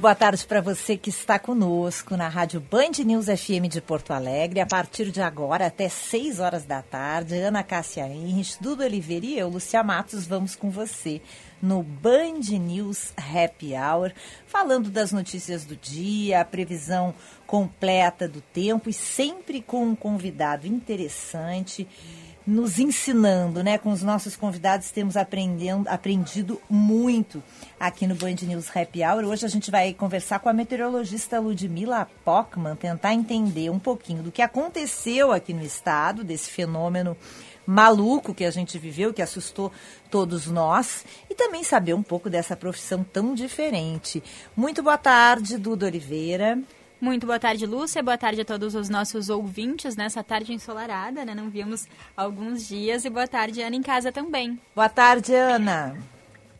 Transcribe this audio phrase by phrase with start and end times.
[0.00, 4.14] Muito boa tarde para você que está conosco na Rádio Band News FM de Porto
[4.14, 4.58] Alegre.
[4.58, 9.38] A partir de agora, até 6 horas da tarde, Ana Cássia Henrich, Duda Oliveira e
[9.38, 11.20] eu, Lucia Matos, vamos com você
[11.60, 14.12] no Band News Happy Hour,
[14.46, 17.14] falando das notícias do dia, a previsão
[17.46, 21.86] completa do tempo e sempre com um convidado interessante
[22.46, 23.78] nos ensinando, né?
[23.78, 27.42] Com os nossos convidados temos aprendendo, aprendido muito
[27.78, 29.24] aqui no Band News Happy Hour.
[29.24, 34.32] Hoje a gente vai conversar com a meteorologista Ludmila Pockman, tentar entender um pouquinho do
[34.32, 37.16] que aconteceu aqui no estado, desse fenômeno
[37.66, 39.70] maluco que a gente viveu, que assustou
[40.10, 44.22] todos nós, e também saber um pouco dessa profissão tão diferente.
[44.56, 46.58] Muito boa tarde, Duda Oliveira.
[47.00, 48.02] Muito boa tarde, Lúcia.
[48.02, 51.34] Boa tarde a todos os nossos ouvintes nessa tarde ensolarada, né?
[51.34, 53.06] Não vimos alguns dias.
[53.06, 54.60] E boa tarde, Ana, em casa também.
[54.74, 55.96] Boa tarde, Ana.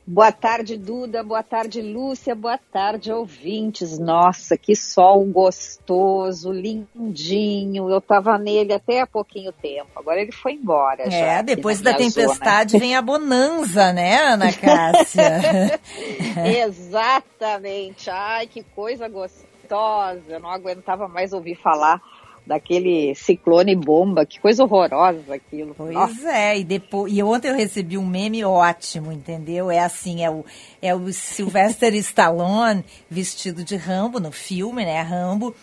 [0.06, 1.22] Boa tarde, Duda.
[1.22, 2.34] Boa tarde, Lúcia.
[2.34, 3.98] Boa tarde, ouvintes.
[3.98, 7.90] Nossa, que sol gostoso, lindinho.
[7.90, 9.90] Eu tava nele até há pouquinho tempo.
[9.94, 11.02] Agora ele foi embora.
[11.02, 12.80] É, depois da tempestade zona.
[12.80, 15.78] vem a bonança, né, Ana Cássia?
[16.66, 18.08] Exatamente.
[18.08, 22.02] Ai, que coisa gostosa gostosa, eu não aguentava mais ouvir falar
[22.46, 25.74] daquele ciclone bomba, que coisa horrorosa aquilo.
[25.76, 26.32] Pois Nossa.
[26.32, 29.70] é, e depois e ontem eu recebi um meme ótimo, entendeu?
[29.70, 30.44] É assim, é o
[30.82, 35.00] é o Sylvester Stallone vestido de Rambo no filme, né?
[35.02, 35.54] Rambo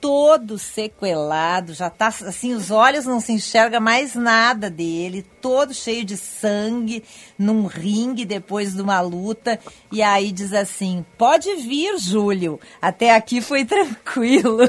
[0.00, 6.04] todo sequelado, já tá assim, os olhos não se enxerga mais nada dele, todo cheio
[6.04, 7.04] de sangue,
[7.38, 9.60] num ringue depois de uma luta,
[9.92, 12.58] e aí diz assim: "Pode vir, Júlio.
[12.80, 14.60] Até aqui foi tranquilo".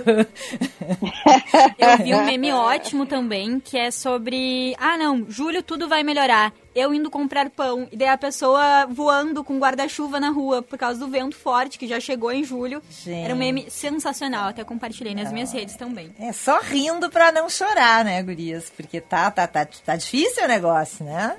[1.78, 6.54] Eu vi um meme ótimo também, que é sobre, ah, não, Júlio tudo vai melhorar
[6.74, 11.00] eu indo comprar pão e daí a pessoa voando com guarda-chuva na rua por causa
[11.00, 12.82] do vento forte que já chegou em julho.
[12.90, 13.26] Gente.
[13.26, 16.14] Era um meme sensacional, até compartilhei nas minhas redes também.
[16.20, 18.72] É só rindo para não chorar, né, gurias?
[18.76, 21.36] Porque tá, tá, tá, tá difícil o negócio, né?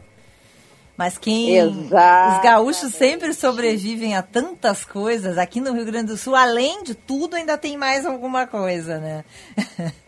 [0.96, 1.56] Mas quem.
[1.56, 2.36] Exatamente.
[2.36, 5.38] Os gaúchos sempre sobrevivem a tantas coisas.
[5.38, 9.24] Aqui no Rio Grande do Sul, além de tudo, ainda tem mais alguma coisa, né?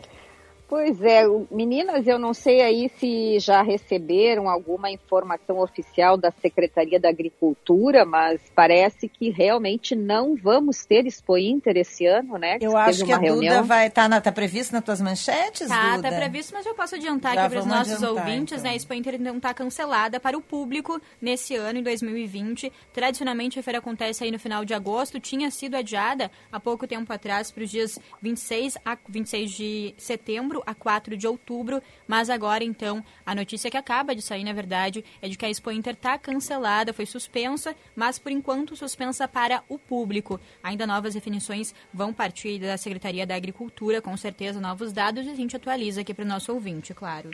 [0.74, 6.98] Pois é, meninas, eu não sei aí se já receberam alguma informação oficial da Secretaria
[6.98, 12.58] da Agricultura, mas parece que realmente não vamos ter Expo Inter esse ano, né?
[12.58, 13.58] Que eu acho que a reunião.
[13.58, 16.10] Duda vai estar tá, tá previsto nas tuas manchetes, tá, Duda?
[16.10, 18.64] Tá, previsto, mas eu posso adiantar já aqui para os nossos adiantar, ouvintes, então.
[18.64, 18.70] né?
[18.70, 22.72] A Expo Inter não está cancelada para o público nesse ano, em 2020.
[22.92, 27.12] Tradicionalmente a feira acontece aí no final de agosto, tinha sido adiada há pouco tempo
[27.12, 32.64] atrás para os dias 26 a 26 de setembro a 4 de outubro, mas agora
[32.64, 35.94] então a notícia que acaba de sair, na verdade, é de que a Expo Inter
[35.94, 40.40] está cancelada, foi suspensa, mas por enquanto suspensa para o público.
[40.62, 45.34] Ainda novas definições vão partir da Secretaria da Agricultura, com certeza novos dados e a
[45.34, 47.30] gente atualiza aqui para o nosso ouvinte, claro.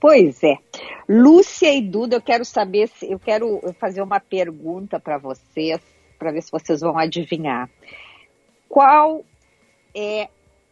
[0.00, 0.56] Pois é.
[1.08, 5.80] Lúcia e Duda, eu quero saber se eu quero fazer uma pergunta para vocês,
[6.18, 7.68] para ver se vocês vão adivinhar.
[8.68, 9.24] Qual
[9.94, 10.28] é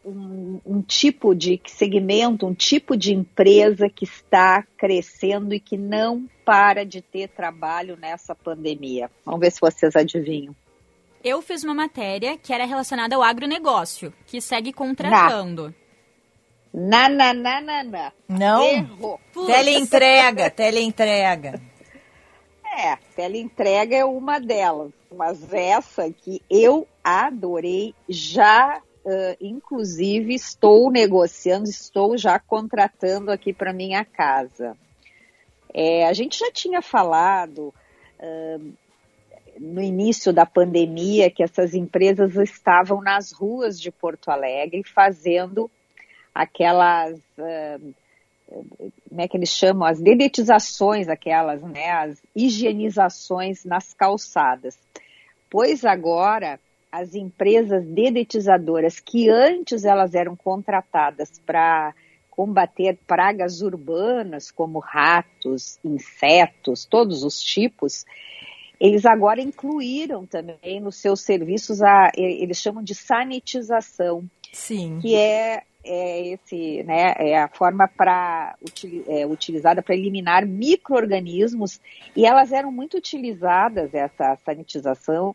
[0.08, 6.28] um, um, tipo de segmento, um tipo de empresa que está crescendo e que não
[6.44, 9.10] para de ter trabalho nessa pandemia.
[9.24, 10.54] Vamos ver se vocês adivinham.
[11.22, 15.74] Eu fiz uma matéria que era relacionada ao agronegócio, que segue contratando.
[16.72, 18.12] Na, na, na, na, na.
[18.28, 18.62] Não?
[18.62, 19.20] Errou.
[19.46, 21.60] Teleentrega, teleentrega.
[22.64, 24.92] É, teleentrega é uma delas.
[25.14, 33.72] Mas essa que eu adorei, já uh, inclusive, estou negociando, estou já contratando aqui para
[33.72, 34.76] minha casa.
[35.72, 37.72] É, a gente já tinha falado
[38.20, 38.72] uh,
[39.58, 45.70] no início da pandemia que essas empresas estavam nas ruas de Porto Alegre fazendo
[46.34, 47.18] aquelas.
[47.38, 47.94] Uh,
[49.08, 49.86] como é que eles chamam?
[49.86, 51.90] As dedetizações, aquelas, né?
[51.90, 54.78] As higienizações nas calçadas.
[55.50, 56.58] Pois agora
[56.90, 61.94] as empresas dedetizadoras que antes elas eram contratadas para
[62.30, 68.04] combater pragas urbanas como ratos, insetos, todos os tipos,
[68.80, 74.24] eles agora incluíram também nos seus serviços a eles chamam de sanitização.
[74.52, 74.98] Sim.
[75.02, 78.56] Que é, é esse, né, é a forma para
[79.08, 81.80] é, utilizada para eliminar micro-organismos
[82.14, 85.34] e elas eram muito utilizadas, essa sanitização,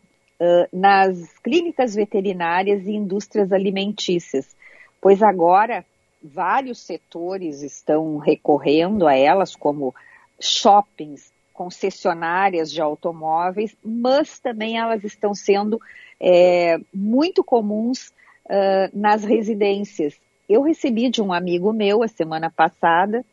[0.72, 4.54] nas clínicas veterinárias e indústrias alimentícias,
[5.00, 5.84] pois agora
[6.22, 9.94] vários setores estão recorrendo a elas, como
[10.40, 15.80] shoppings, concessionárias de automóveis, mas também elas estão sendo
[16.18, 18.08] é, muito comuns
[18.46, 20.18] uh, nas residências.
[20.48, 23.24] Eu recebi de um amigo meu a semana passada,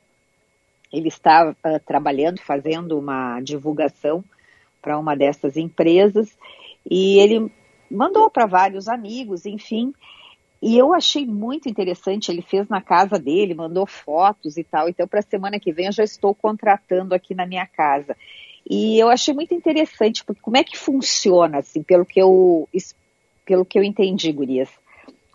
[0.94, 4.24] ele estava uh, trabalhando, fazendo uma divulgação
[4.82, 6.38] para uma dessas empresas,
[6.90, 7.52] e ele
[7.90, 9.94] mandou para vários amigos, enfim,
[10.62, 14.88] e eu achei muito interessante, ele fez na casa dele, mandou fotos e tal.
[14.88, 18.16] Então, para a semana que vem, eu já estou contratando aqui na minha casa.
[18.70, 22.70] E eu achei muito interessante, porque como é que funciona, assim, pelo que eu,
[23.44, 24.70] pelo que eu entendi, Gurias.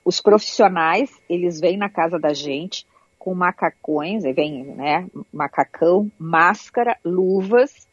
[0.04, 2.86] Os profissionais, eles vêm na casa da gente
[3.18, 7.85] com macacões, aí vem, né, macacão, máscara, luvas,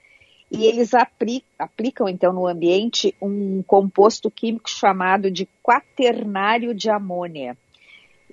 [0.53, 7.57] e eles aplicam, aplicam, então, no ambiente um composto químico chamado de quaternário de amônia.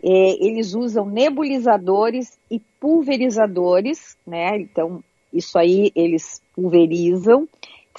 [0.02, 4.58] É, eles usam nebulizadores e pulverizadores, né?
[4.58, 5.02] Então,
[5.32, 7.48] isso aí eles pulverizam,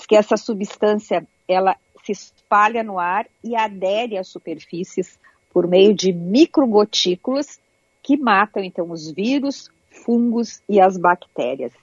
[0.07, 5.19] que essa substância ela se espalha no ar e adere às superfícies
[5.51, 7.59] por meio de microgotículas
[8.03, 11.73] que matam então os vírus, fungos e as bactérias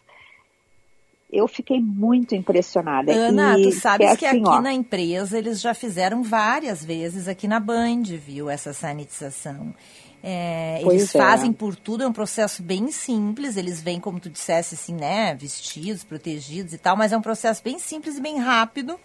[1.31, 3.13] eu fiquei muito impressionada.
[3.13, 6.23] Ana, e tu sabes que, é assim, que aqui ó, na empresa eles já fizeram
[6.23, 9.75] várias vezes aqui na Band, viu, essa sanitização.
[10.23, 11.19] É, eles é.
[11.19, 15.35] fazem por tudo, é um processo bem simples, eles vêm, como tu dissesse, assim, né,
[15.35, 18.99] vestidos, protegidos e tal, mas é um processo bem simples e bem rápido.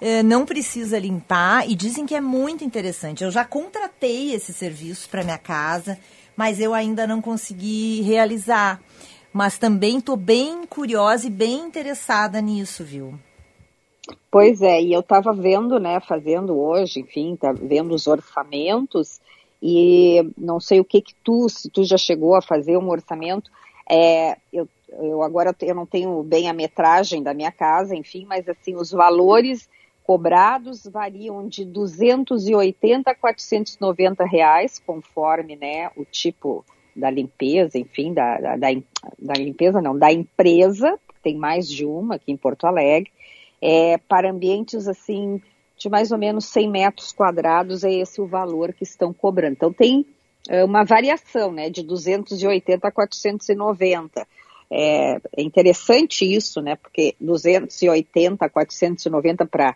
[0.00, 3.22] É, não precisa limpar e dizem que é muito interessante.
[3.22, 5.98] Eu já contratei esse serviço para minha casa,
[6.34, 8.80] mas eu ainda não consegui realizar
[9.32, 13.14] mas também estou bem curiosa e bem interessada nisso, viu?
[14.30, 19.20] Pois é, e eu estava vendo, né, fazendo hoje, enfim, tá vendo os orçamentos
[19.62, 23.50] e não sei o que que tu, se tu já chegou a fazer um orçamento,
[23.88, 28.48] é, eu, eu agora eu não tenho bem a metragem da minha casa, enfim, mas
[28.48, 29.68] assim, os valores
[30.04, 36.64] cobrados variam de 280 a 490 reais, conforme, né, o tipo
[37.00, 38.56] da limpeza, enfim, da, da,
[39.18, 43.10] da, limpeza não, da empresa, tem mais de uma aqui em Porto Alegre,
[43.60, 45.40] é, para ambientes assim
[45.76, 49.54] de mais ou menos 100 metros quadrados é esse o valor que estão cobrando.
[49.54, 50.04] Então tem
[50.48, 54.26] é, uma variação, né, de 280 a 490.
[54.70, 59.74] É, é interessante isso, né, porque 280 a 490 para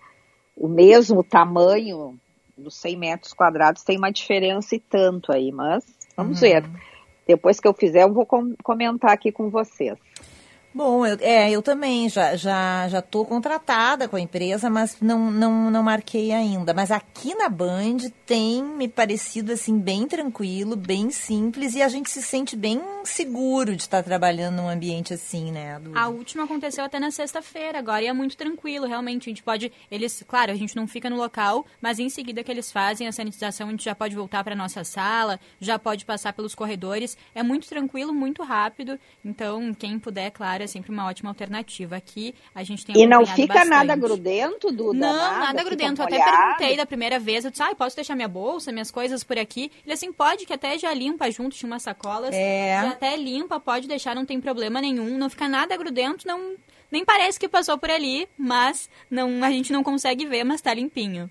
[0.57, 2.19] o mesmo tamanho
[2.57, 5.85] dos 100 metros quadrados tem uma diferença e tanto aí, mas
[6.17, 6.49] vamos uhum.
[6.49, 6.65] ver.
[7.27, 9.99] Depois que eu fizer, eu vou com comentar aqui com vocês.
[10.75, 15.31] Bom, eu, é, eu também já já já estou contratada com a empresa, mas não,
[15.31, 16.75] não, não marquei ainda.
[16.75, 22.11] Mas aqui na Band tem me parecido assim bem tranquilo, bem simples e a gente
[22.11, 25.79] se sente bem seguro de estar trabalhando num ambiente assim, né?
[25.79, 25.97] Do...
[25.97, 29.29] A última aconteceu até na sexta-feira, agora e é muito tranquilo, realmente.
[29.29, 32.51] A gente pode, eles, claro, a gente não fica no local, mas em seguida que
[32.51, 36.33] eles fazem a sanitização, a gente já pode voltar para nossa sala, já pode passar
[36.33, 37.17] pelos corredores.
[37.33, 38.99] É muito tranquilo, muito rápido.
[39.25, 41.97] Então, quem puder, claro é sempre uma ótima alternativa.
[41.97, 43.71] Aqui a gente tem E não fica bastante.
[43.71, 44.99] nada grudento, Duda?
[44.99, 46.03] Não, nada, nada grudento.
[46.03, 49.23] Eu até perguntei da primeira vez, eu disse, ah, posso deixar minha bolsa, minhas coisas
[49.23, 49.71] por aqui?
[49.85, 52.35] Ele assim, pode, que até já limpa junto, tinha umas sacolas.
[52.35, 52.81] É.
[52.83, 55.17] Já até limpa, pode deixar, não tem problema nenhum.
[55.17, 56.55] Não fica nada grudento, não...
[56.91, 60.73] Nem parece que passou por ali, mas não, a gente não consegue ver, mas tá
[60.73, 61.29] limpinho.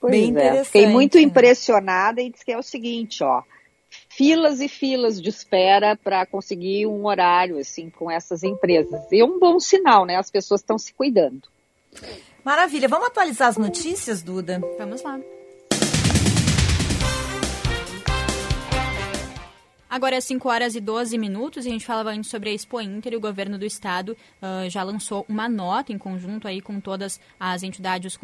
[0.00, 0.64] Pois Bem é.
[0.64, 3.42] Fiquei muito impressionada e disse que é o seguinte, ó
[4.08, 9.00] filas e filas de espera para conseguir um horário assim com essas empresas.
[9.10, 10.16] E é um bom sinal, né?
[10.16, 11.48] As pessoas estão se cuidando.
[12.44, 12.88] Maravilha.
[12.88, 14.60] Vamos atualizar as notícias, Duda?
[14.78, 15.20] Vamos lá.
[19.90, 22.78] Agora é 5 horas e 12 minutos e a gente falava antes sobre a Expo
[22.78, 26.78] Inter e o governo do estado uh, já lançou uma nota em conjunto aí com
[26.78, 28.18] todas as entidades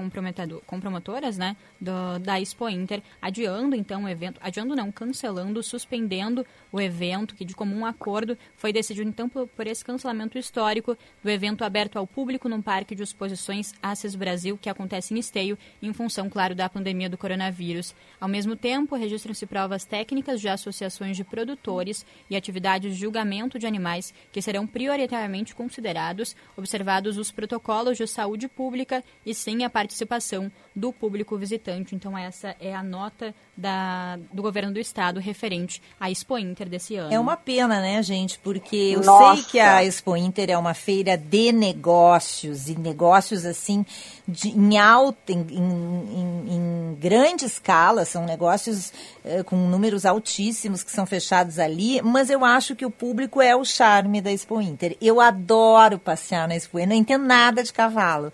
[0.66, 6.78] compromotoras né, do, da Expo Inter, adiando então o evento, adiando não, cancelando, suspendendo o
[6.78, 11.64] evento, que de comum acordo foi decidido então por, por esse cancelamento histórico do evento
[11.64, 16.28] aberto ao público no Parque de Exposições Assis Brasil, que acontece em Esteio, em função,
[16.28, 17.94] claro, da pandemia do coronavírus.
[18.21, 23.58] Ao mesmo tempo, registram-se provas técnicas de associações de produtores produtores e atividades de julgamento
[23.58, 29.70] de animais que serão prioritariamente considerados, observados os protocolos de saúde pública e sem a
[29.70, 31.94] participação do público visitante.
[31.94, 36.96] Então, essa é a nota da, do governo do estado referente à Expo Inter desse
[36.96, 37.14] ano.
[37.14, 38.38] É uma pena, né, gente?
[38.40, 39.37] Porque eu Nossa.
[39.37, 43.87] sei que a Expo Inter é uma feira de negócios e negócios assim
[44.26, 48.92] de, em alta, em, em, em, grande escala, são negócios
[49.25, 53.55] eh, com números altíssimos que são fechados ali, mas eu acho que o público é
[53.55, 54.97] o charme da Expo Inter.
[55.01, 58.33] Eu adoro passear na Expo, eu não entendo nada de cavalo.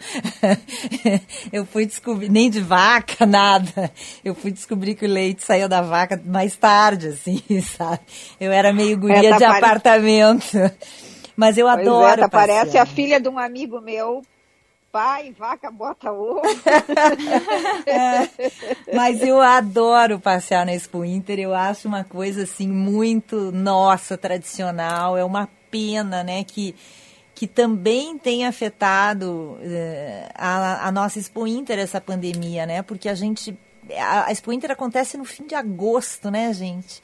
[1.52, 3.90] eu fui descobrir, nem de vaca, nada.
[4.24, 7.42] Eu fui descobrir que o leite saiu da vaca mais tarde, assim,
[7.76, 8.00] sabe?
[8.40, 10.56] Eu era meio guria é, tá de apartamento.
[11.36, 12.12] Mas eu pois adoro.
[12.12, 14.22] É, tá, parece a filha de um amigo meu
[14.92, 16.40] pai, vaca bota ovo.
[17.86, 18.28] é,
[18.94, 25.16] mas eu adoro passear na Expo Inter, eu acho uma coisa assim muito nossa, tradicional,
[25.16, 26.74] é uma pena, né, que
[27.32, 32.82] que também tem afetado uh, a, a, nossa Expo Inter essa pandemia, né?
[32.82, 33.56] Porque a gente
[33.96, 37.00] a, a Expo Inter acontece no fim de agosto, né, gente?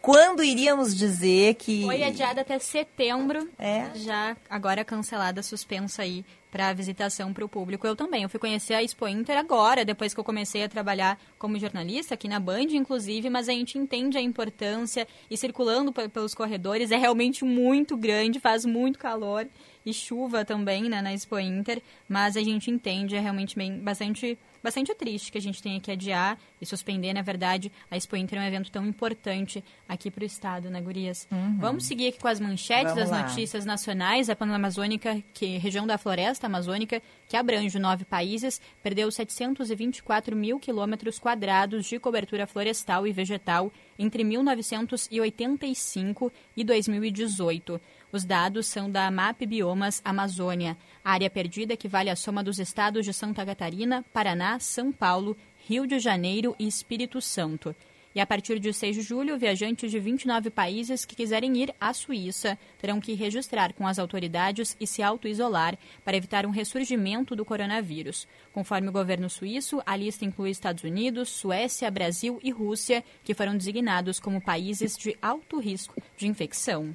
[0.00, 1.84] Quando iríamos dizer que.
[1.84, 3.48] Foi adiada até setembro.
[3.58, 3.90] É.
[3.94, 7.86] Já agora cancelada, suspensa aí para visitação para o público.
[7.86, 8.22] Eu também.
[8.22, 12.14] Eu fui conhecer a Expo Inter agora, depois que eu comecei a trabalhar como jornalista,
[12.14, 16.96] aqui na Band, inclusive, mas a gente entende a importância e circulando pelos corredores é
[16.96, 19.46] realmente muito grande, faz muito calor
[19.84, 24.38] e chuva também né, na Expo Inter, mas a gente entende, é realmente bem, bastante
[24.62, 28.38] bastante triste que a gente tenha que adiar e suspender, na verdade, a Expo Inter
[28.38, 31.26] é um evento tão importante aqui para o estado, né, Gurias?
[31.30, 31.58] Uhum.
[31.58, 33.22] Vamos seguir aqui com as manchetes Vamos das lá.
[33.22, 34.28] notícias nacionais.
[34.28, 41.18] A Panamazônica, que região da floresta amazônica, que abrange nove países, perdeu 724 mil quilômetros
[41.18, 47.80] quadrados de cobertura florestal e vegetal entre 1985 e 2018.
[48.12, 50.76] Os dados são da MAP Biomas Amazônia.
[51.04, 55.36] A área perdida equivale à soma dos estados de Santa Catarina, Paraná, São Paulo,
[55.68, 57.74] Rio de Janeiro e Espírito Santo.
[58.12, 61.92] E a partir de 6 de julho, viajantes de 29 países que quiserem ir à
[61.92, 67.44] Suíça terão que registrar com as autoridades e se auto-isolar para evitar um ressurgimento do
[67.44, 68.26] coronavírus.
[68.52, 73.56] Conforme o governo suíço, a lista inclui Estados Unidos, Suécia, Brasil e Rússia, que foram
[73.56, 76.92] designados como países de alto risco de infecção.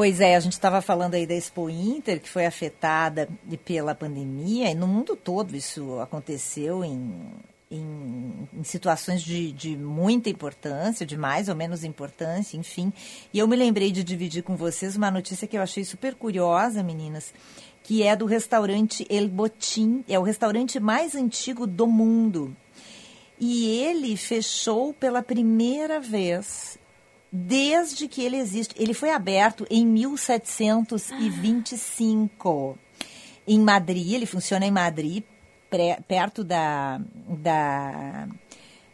[0.00, 3.28] Pois é, a gente estava falando aí da Expo Inter, que foi afetada
[3.66, 7.34] pela pandemia, e no mundo todo isso aconteceu em,
[7.70, 12.90] em, em situações de, de, muita importância, de mais ou menos importância, enfim.
[13.30, 16.82] E eu me lembrei de dividir com vocês uma notícia que eu achei super curiosa,
[16.82, 17.34] meninas,
[17.82, 22.56] que é do restaurante El Botim, é o restaurante mais antigo do mundo.
[23.38, 26.79] E ele fechou pela primeira vez
[27.32, 28.74] desde que ele existe.
[28.78, 32.78] Ele foi aberto em 1725
[33.46, 34.12] em Madrid.
[34.12, 35.22] Ele funciona em Madrid,
[35.68, 38.26] pré, perto da da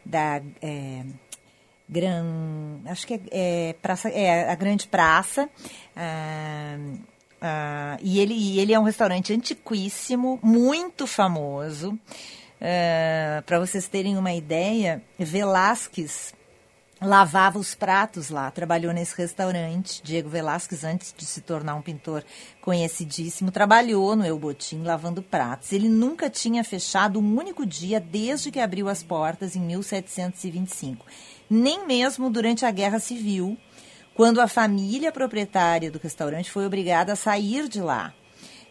[0.05, 1.03] da é,
[1.89, 5.49] gran, acho que é, é, praça, é a grande praça.
[5.95, 6.77] Ah,
[7.39, 11.99] ah, e ele, ele é um restaurante antiquíssimo, muito famoso.
[12.61, 16.33] Ah, Para vocês terem uma ideia, Velázquez
[17.01, 20.01] lavava os pratos lá, trabalhou nesse restaurante.
[20.03, 22.23] Diego Velázquez, antes de se tornar um pintor
[22.61, 25.71] conhecidíssimo, trabalhou no El Botim lavando pratos.
[25.71, 31.05] Ele nunca tinha fechado um único dia desde que abriu as portas em 1725,
[31.49, 33.57] nem mesmo durante a Guerra Civil,
[34.15, 38.13] quando a família proprietária do restaurante foi obrigada a sair de lá.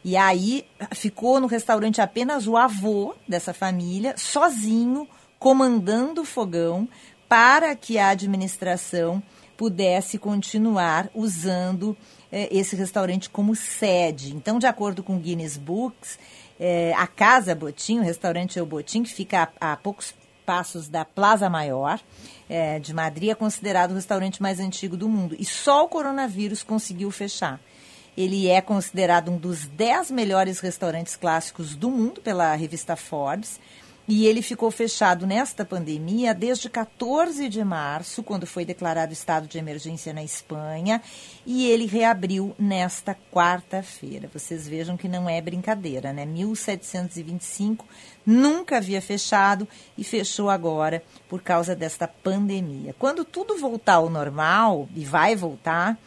[0.04, 6.88] E aí ficou no restaurante apenas o avô dessa família, sozinho, comandando o fogão,
[7.28, 9.23] para que a administração
[9.56, 11.97] pudesse continuar usando
[12.30, 14.35] eh, esse restaurante como sede.
[14.35, 16.18] Então, de acordo com Guinness Books,
[16.61, 20.14] eh, a Casa Botim, o restaurante El Botim, que fica a, a poucos
[20.45, 22.00] passos da Plaza Maior
[22.49, 25.35] eh, de Madrid, é considerado o restaurante mais antigo do mundo.
[25.38, 27.61] E só o coronavírus conseguiu fechar.
[28.16, 33.61] Ele é considerado um dos dez melhores restaurantes clássicos do mundo pela revista Forbes.
[34.08, 39.58] E ele ficou fechado nesta pandemia desde 14 de março, quando foi declarado estado de
[39.58, 41.02] emergência na Espanha,
[41.44, 44.30] e ele reabriu nesta quarta-feira.
[44.32, 46.25] Vocês vejam que não é brincadeira, né?
[46.25, 47.84] 1725
[48.25, 49.66] nunca havia fechado
[49.98, 52.94] e fechou agora por causa desta pandemia.
[52.98, 55.98] Quando tudo voltar ao normal, e vai voltar,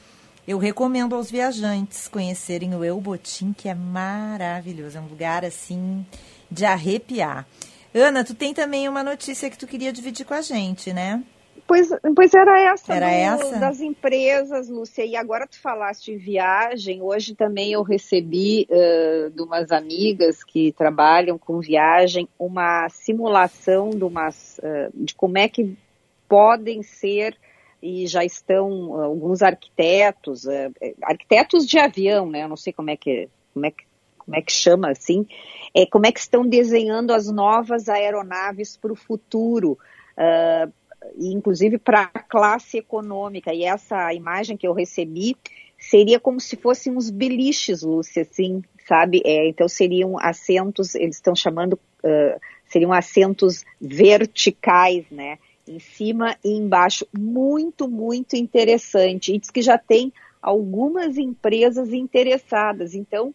[0.48, 6.06] eu recomendo aos viajantes conhecerem o El Botim, que é maravilhoso, é um lugar assim
[6.50, 7.46] de arrepiar.
[7.94, 11.24] Ana, tu tem também uma notícia que tu queria dividir com a gente, né?
[11.70, 15.06] Pois, pois era essa, era do, essa das empresas, Lúcia.
[15.06, 17.00] E agora tu falaste em viagem.
[17.00, 24.04] Hoje também eu recebi uh, de umas amigas que trabalham com viagem uma simulação de,
[24.04, 25.78] umas, uh, de como é que
[26.28, 27.38] podem ser
[27.82, 30.48] e já estão uh, alguns arquitetos,
[31.04, 32.44] arquitetos de avião, né?
[32.46, 33.84] Eu não sei como é que como é que
[34.30, 35.26] como é que chama assim,
[35.74, 39.78] é como é que estão desenhando as novas aeronaves para o futuro.
[40.16, 40.72] Uh,
[41.18, 43.54] inclusive para a classe econômica.
[43.54, 45.36] E essa imagem que eu recebi
[45.78, 49.22] seria como se fossem uns beliches, Lúcia, assim, sabe?
[49.26, 55.40] É, então seriam assentos, eles estão chamando, uh, seriam assentos verticais, né?
[55.66, 57.08] Em cima e embaixo.
[57.18, 59.34] Muito, muito interessante.
[59.34, 62.94] E diz que já tem algumas empresas interessadas.
[62.94, 63.34] Então,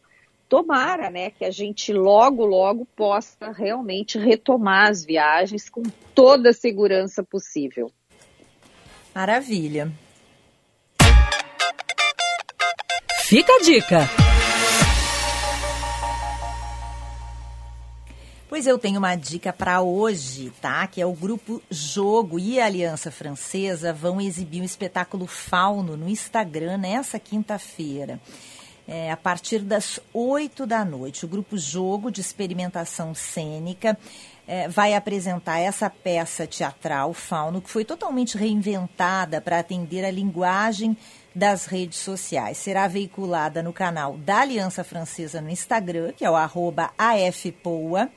[0.54, 5.82] tomara, né, que a gente logo, logo possa realmente retomar as viagens com
[6.14, 7.90] toda a segurança possível.
[9.12, 9.90] Maravilha.
[13.24, 13.98] Fica a dica.
[18.48, 20.86] Pois eu tenho uma dica para hoje, tá?
[20.86, 26.08] Que é o grupo Jogo e a Aliança Francesa vão exibir um espetáculo fauno no
[26.08, 28.20] Instagram nessa quinta-feira
[28.86, 31.24] é, a partir das 8 da noite.
[31.24, 33.98] O grupo Jogo de Experimentação Cênica
[34.46, 40.96] é, vai apresentar essa peça teatral, Fauno, que foi totalmente reinventada para atender a linguagem
[41.34, 42.58] das redes sociais.
[42.58, 48.08] Será veiculada no canal da Aliança Francesa no Instagram, que é o arroba AFPOA,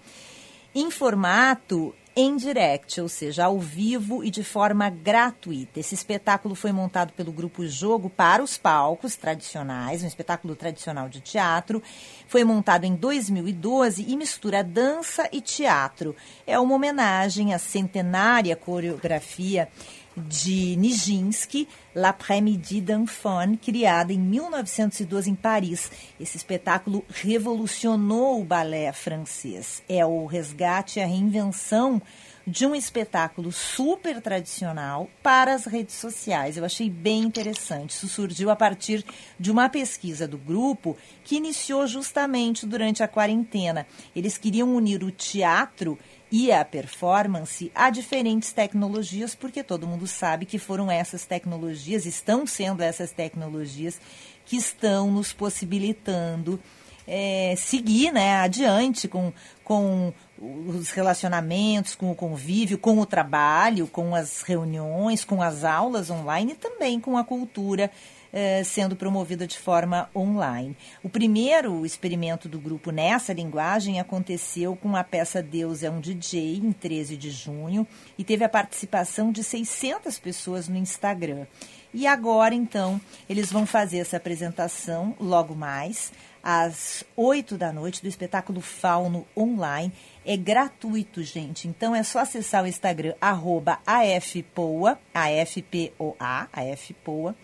[0.75, 5.79] em formato em direct, ou seja, ao vivo e de forma gratuita.
[5.79, 11.21] Esse espetáculo foi montado pelo Grupo Jogo para os palcos tradicionais, um espetáculo tradicional de
[11.21, 11.79] teatro.
[12.27, 16.15] Foi montado em 2012 e mistura dança e teatro.
[16.47, 19.69] É uma homenagem à centenária coreografia
[20.17, 25.89] de Nijinsky, L'après-midi d'enfant, criada em 1912 em Paris.
[26.19, 29.81] Esse espetáculo revolucionou o balé francês.
[29.89, 31.99] É o resgate e a reinvenção
[32.45, 36.55] de um espetáculo super tradicional para as redes sociais.
[36.55, 37.89] Eu achei bem interessante.
[37.89, 39.03] Isso surgiu a partir
[39.39, 43.87] de uma pesquisa do grupo que iniciou justamente durante a quarentena.
[44.15, 45.97] Eles queriam unir o teatro
[46.31, 52.45] e a performance a diferentes tecnologias, porque todo mundo sabe que foram essas tecnologias, estão
[52.45, 53.99] sendo essas tecnologias
[54.45, 56.59] que estão nos possibilitando
[57.07, 59.31] é, seguir né, adiante com,
[59.63, 66.09] com os relacionamentos, com o convívio, com o trabalho, com as reuniões, com as aulas
[66.09, 67.89] online e também com a cultura
[68.39, 70.77] eh, sendo promovida de forma online.
[71.01, 76.57] O primeiro experimento do grupo nessa linguagem aconteceu com a peça Deus é um DJ,
[76.57, 81.47] em 13 de junho, e teve a participação de 600 pessoas no Instagram.
[81.91, 88.07] E agora, então, eles vão fazer essa apresentação logo mais, às 8 da noite, do
[88.07, 89.91] espetáculo Fauno Online.
[90.23, 91.67] É gratuito, gente.
[91.67, 97.35] Então é só acessar o Instagram, arroba AFPOA, AFPOA, AFPOA,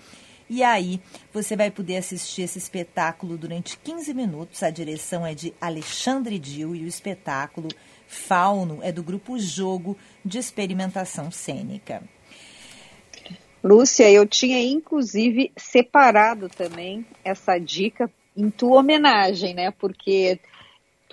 [0.54, 1.02] e aí
[1.34, 4.62] você vai poder assistir esse espetáculo durante 15 minutos.
[4.62, 7.70] A direção é de Alexandre Dil e o espetáculo
[8.06, 12.04] Fauno é do grupo Jogo de Experimentação Cênica.
[13.64, 19.72] Lúcia, eu tinha inclusive separado também essa dica em tua homenagem, né?
[19.72, 20.40] Porque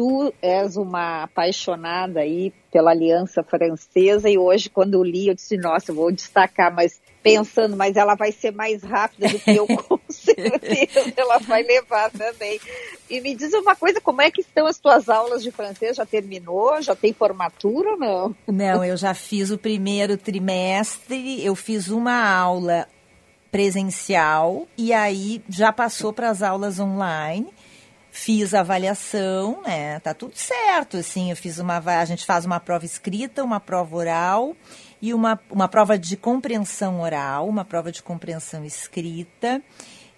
[0.01, 5.59] tu és uma apaixonada aí pela Aliança Francesa e hoje quando eu li eu disse,
[5.59, 9.67] nossa, eu vou destacar, mas pensando, mas ela vai ser mais rápida do que eu,
[9.77, 12.59] com certeza, ela vai levar também.
[13.11, 15.99] E me diz uma coisa, como é que estão as tuas aulas de francês?
[15.99, 16.81] Já terminou?
[16.81, 18.37] Já tem formatura ou não?
[18.47, 22.89] Não, eu já fiz o primeiro trimestre, eu fiz uma aula
[23.53, 27.49] presencial e aí já passou para as aulas online.
[28.23, 29.99] Fiz a avaliação, né?
[30.01, 31.31] Tá tudo certo, assim.
[31.31, 34.55] Eu fiz uma, a gente faz uma prova escrita, uma prova oral
[35.01, 39.63] e uma, uma prova de compreensão oral, uma prova de compreensão escrita.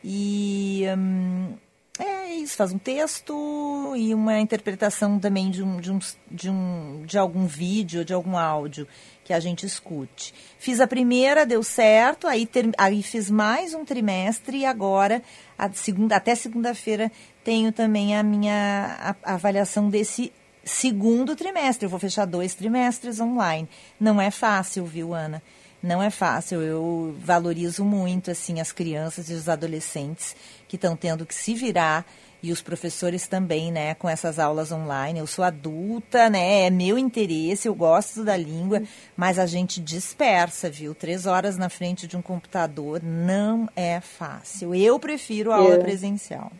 [0.02, 1.54] E hum,
[1.96, 5.98] é isso, faz um texto e uma interpretação também de, um, de, um,
[6.30, 8.88] de, um, de algum vídeo, de algum áudio
[9.22, 10.34] que a gente escute.
[10.58, 15.22] Fiz a primeira, deu certo, aí, ter, aí fiz mais um trimestre e agora,
[15.56, 17.12] a segunda, até segunda-feira,
[17.44, 20.32] tenho também a minha a, a avaliação desse
[20.64, 21.86] segundo trimestre.
[21.86, 23.68] Eu vou fechar dois trimestres online.
[23.98, 25.42] Não é fácil, viu, Ana?
[25.82, 26.60] Não é fácil.
[26.62, 30.36] Eu valorizo muito assim as crianças e os adolescentes
[30.68, 32.06] que estão tendo que se virar
[32.42, 35.20] e os professores também, né, com essas aulas online.
[35.20, 38.82] Eu sou adulta, né, é meu interesse, eu gosto da língua,
[39.16, 40.92] mas a gente dispersa, viu?
[40.92, 44.74] Três horas na frente de um computador não é fácil.
[44.74, 45.78] Eu prefiro a aula é.
[45.78, 46.50] presencial.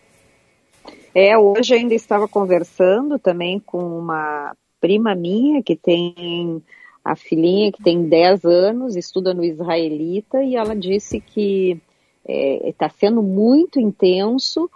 [1.14, 6.62] É, hoje ainda estava conversando também com uma prima minha que tem
[7.04, 11.80] a filhinha que tem 10 anos, estuda no Israelita, e ela disse que
[12.24, 14.70] está é, sendo muito intenso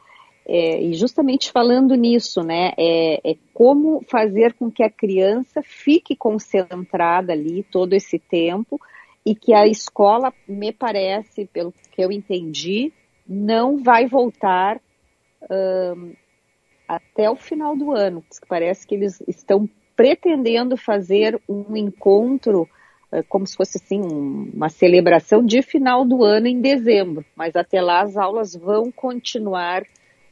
[0.49, 6.15] é, e justamente falando nisso, né, é, é, como fazer com que a criança fique
[6.15, 8.81] concentrada ali todo esse tempo
[9.25, 12.93] e que a escola, me parece, pelo que eu entendi,
[13.29, 14.81] não vai voltar
[15.51, 16.13] um,
[16.89, 18.25] até o final do ano.
[18.49, 22.69] Parece que eles estão pretendendo fazer um encontro
[23.13, 27.57] uh, como se fosse assim um, uma celebração de final do ano em dezembro, mas
[27.57, 29.85] até lá as aulas vão continuar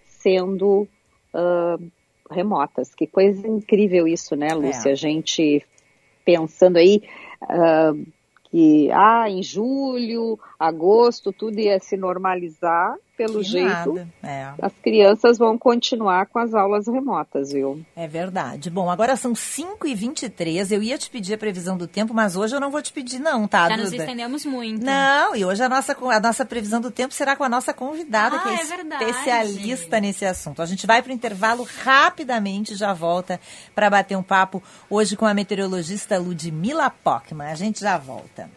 [0.04, 0.86] sendo
[1.34, 1.90] uh,
[2.30, 2.94] remotas.
[2.94, 4.90] Que coisa incrível isso, né, Lúcia?
[4.90, 4.92] É.
[4.92, 5.64] A gente
[6.24, 7.02] pensando aí
[7.42, 8.06] uh,
[8.50, 14.52] que ah, em julho, agosto, tudo ia se normalizar pelo que jeito, é.
[14.60, 17.84] as crianças vão continuar com as aulas remotas, viu?
[17.94, 18.70] É verdade.
[18.70, 20.72] Bom, agora são 5h23.
[20.72, 23.20] Eu ia te pedir a previsão do tempo, mas hoje eu não vou te pedir,
[23.20, 23.68] não, tá?
[23.68, 23.82] Já Duda?
[23.82, 24.84] nos estendemos muito.
[24.84, 28.36] Não, e hoje a nossa, a nossa previsão do tempo será com a nossa convidada,
[28.36, 30.60] ah, que é, é especialista nesse assunto.
[30.60, 33.40] A gente vai para o intervalo rapidamente, já volta
[33.74, 37.46] para bater um papo hoje com a meteorologista Ludmila Pockman.
[37.46, 38.50] A gente já volta.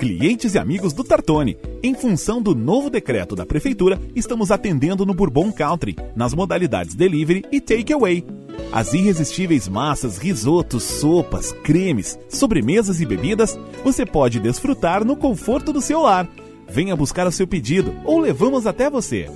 [0.00, 5.12] Clientes e amigos do Tartone, em função do novo decreto da prefeitura, estamos atendendo no
[5.12, 8.24] Bourbon Country, nas modalidades delivery e takeaway.
[8.72, 15.80] As irresistíveis massas, risotos, sopas, cremes, sobremesas e bebidas você pode desfrutar no conforto do
[15.80, 16.28] seu lar.
[16.68, 19.30] Venha buscar o seu pedido ou levamos até você.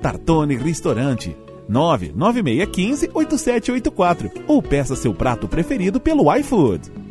[0.00, 1.36] Tartone Restaurante.
[1.68, 7.03] 99615 8784 ou peça seu prato preferido pelo iFood.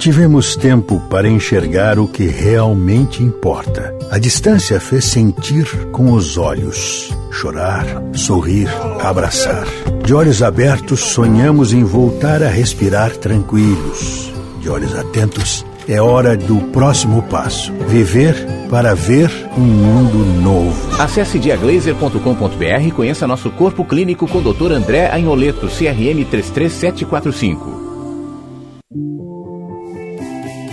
[0.00, 3.94] Tivemos tempo para enxergar o que realmente importa.
[4.10, 7.84] A distância fez sentir com os olhos, chorar,
[8.14, 8.66] sorrir,
[8.98, 9.66] abraçar.
[10.02, 14.32] De olhos abertos, sonhamos em voltar a respirar tranquilos.
[14.62, 17.70] De olhos atentos, é hora do próximo passo.
[17.86, 18.34] Viver
[18.70, 20.98] para ver um mundo novo.
[20.98, 24.72] Acesse diaglaser.com.br e conheça nosso corpo clínico com o Dr.
[24.72, 27.90] André Anholeto, CRM 33745.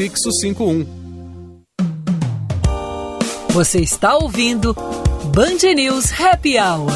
[0.00, 0.86] prefixo 51.
[3.50, 4.74] Você está ouvindo
[5.34, 6.90] Band News Happy Hour.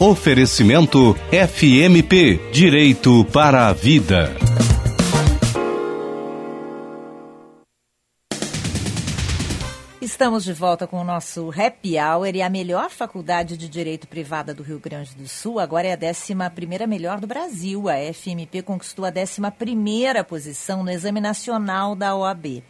[0.00, 4.49] Oferecimento FMP Direito para a Vida.
[10.20, 14.52] Estamos de volta com o nosso Happy Hour e a melhor faculdade de Direito Privada
[14.52, 16.34] do Rio Grande do Sul agora é a 11
[16.86, 17.88] melhor do Brasil.
[17.88, 19.40] A FMP conquistou a 11
[20.28, 22.62] posição no Exame Nacional da OAB.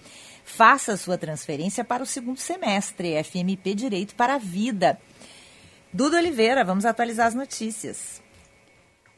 [0.44, 4.96] Faça sua transferência para o segundo semestre, FMP Direito para a Vida.
[5.92, 8.22] Duda Oliveira, vamos atualizar as notícias.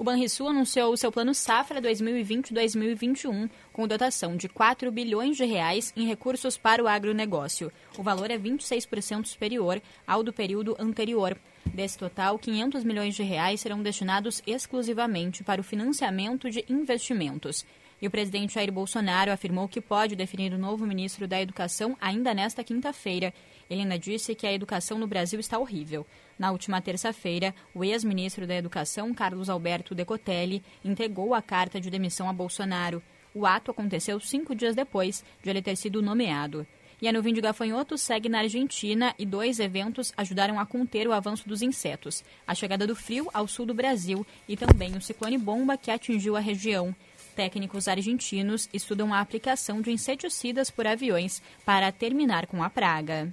[0.02, 5.92] O Banrisul anunciou o seu plano Safra 2020-2021, com dotação de 4 bilhões de reais
[5.96, 7.70] em recursos para o agronegócio.
[7.96, 11.38] O valor é 26% superior ao do período anterior.
[11.64, 17.64] Desse total, 500 milhões de reais serão destinados exclusivamente para o financiamento de investimentos.
[18.00, 22.34] E o presidente Jair Bolsonaro afirmou que pode definir o novo ministro da Educação ainda
[22.34, 23.32] nesta quinta-feira.
[23.72, 26.06] Ele ainda disse que a educação no Brasil está horrível.
[26.38, 32.28] Na última terça-feira, o ex-ministro da Educação, Carlos Alberto Decotelli, entregou a carta de demissão
[32.28, 33.02] a Bolsonaro.
[33.34, 36.66] O ato aconteceu cinco dias depois de ele ter sido nomeado.
[37.00, 41.12] E a nuvem de gafanhotos segue na Argentina e dois eventos ajudaram a conter o
[41.14, 45.38] avanço dos insetos: a chegada do frio ao sul do Brasil e também o ciclone
[45.38, 46.94] bomba que atingiu a região.
[47.34, 53.32] Técnicos argentinos estudam a aplicação de inseticidas por aviões para terminar com a praga.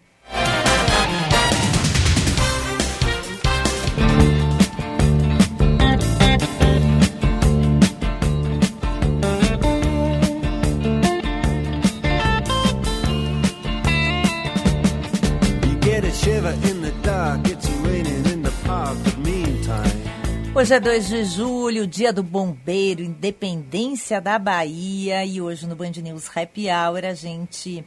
[20.60, 25.24] Hoje é 2 de julho, dia do bombeiro, independência da Bahia.
[25.24, 27.82] E hoje no Band News Happy Hour a gente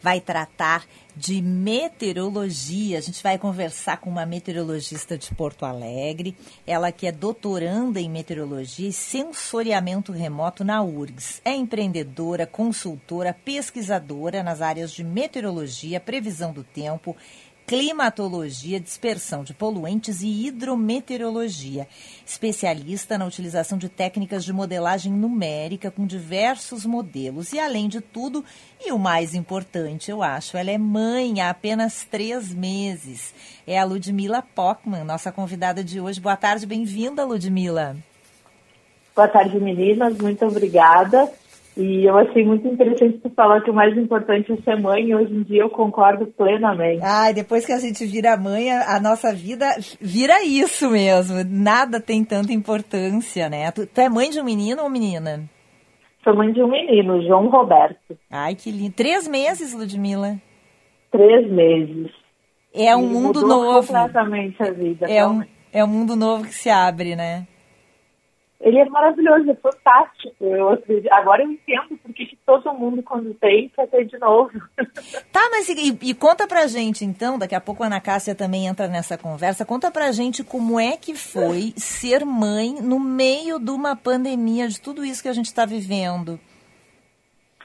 [0.00, 2.98] vai tratar de meteorologia.
[2.98, 8.10] A gente vai conversar com uma meteorologista de Porto Alegre, ela que é doutoranda em
[8.10, 11.40] meteorologia e sensoriamento remoto na URGS.
[11.44, 17.16] É empreendedora, consultora, pesquisadora nas áreas de meteorologia, previsão do tempo
[17.66, 21.86] climatologia, dispersão de poluentes e hidrometeorologia.
[22.26, 27.52] Especialista na utilização de técnicas de modelagem numérica com diversos modelos.
[27.52, 28.44] E, além de tudo,
[28.80, 33.34] e o mais importante, eu acho, ela é mãe há apenas três meses.
[33.66, 36.20] É a Ludmila Pockman, nossa convidada de hoje.
[36.20, 37.96] Boa tarde, bem-vinda, Ludmila.
[39.14, 40.16] Boa tarde, meninas.
[40.18, 41.30] Muito obrigada.
[41.76, 45.14] E eu achei muito interessante tu falar que o mais importante é ser mãe, e
[45.14, 47.00] hoje em dia eu concordo plenamente.
[47.02, 49.66] Ai, depois que a gente vira mãe, a, nossa vida
[49.98, 51.38] vira isso mesmo.
[51.48, 53.70] Nada tem tanta importância, né?
[53.70, 55.48] Tu, tu é mãe de um menino ou menina?
[56.22, 58.18] Sou mãe de um menino, João Roberto.
[58.30, 58.94] Ai, que lindo.
[58.94, 60.36] Três meses, Ludmila?
[61.10, 62.12] Três meses.
[62.74, 63.86] É um Ele mundo novo.
[63.86, 65.06] completamente a vida.
[65.10, 67.46] É um, é um mundo novo que se abre, né?
[68.62, 70.34] Ele é maravilhoso, é fantástico.
[70.40, 70.78] Eu,
[71.10, 74.52] agora eu entendo porque que todo mundo, quando tem, quer ter de novo.
[75.32, 78.66] Tá, mas e, e, conta pra gente, então, daqui a pouco a Ana Cássia também
[78.66, 83.70] entra nessa conversa, conta pra gente como é que foi ser mãe no meio de
[83.70, 86.38] uma pandemia, de tudo isso que a gente está vivendo.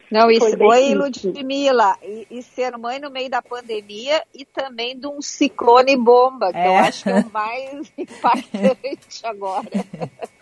[0.09, 5.05] Não, isso foi, Ludmilla, e, e, ser mãe no meio da pandemia e também de
[5.05, 6.67] um ciclone bomba, que é.
[6.67, 9.67] eu acho que é o mais impactante agora.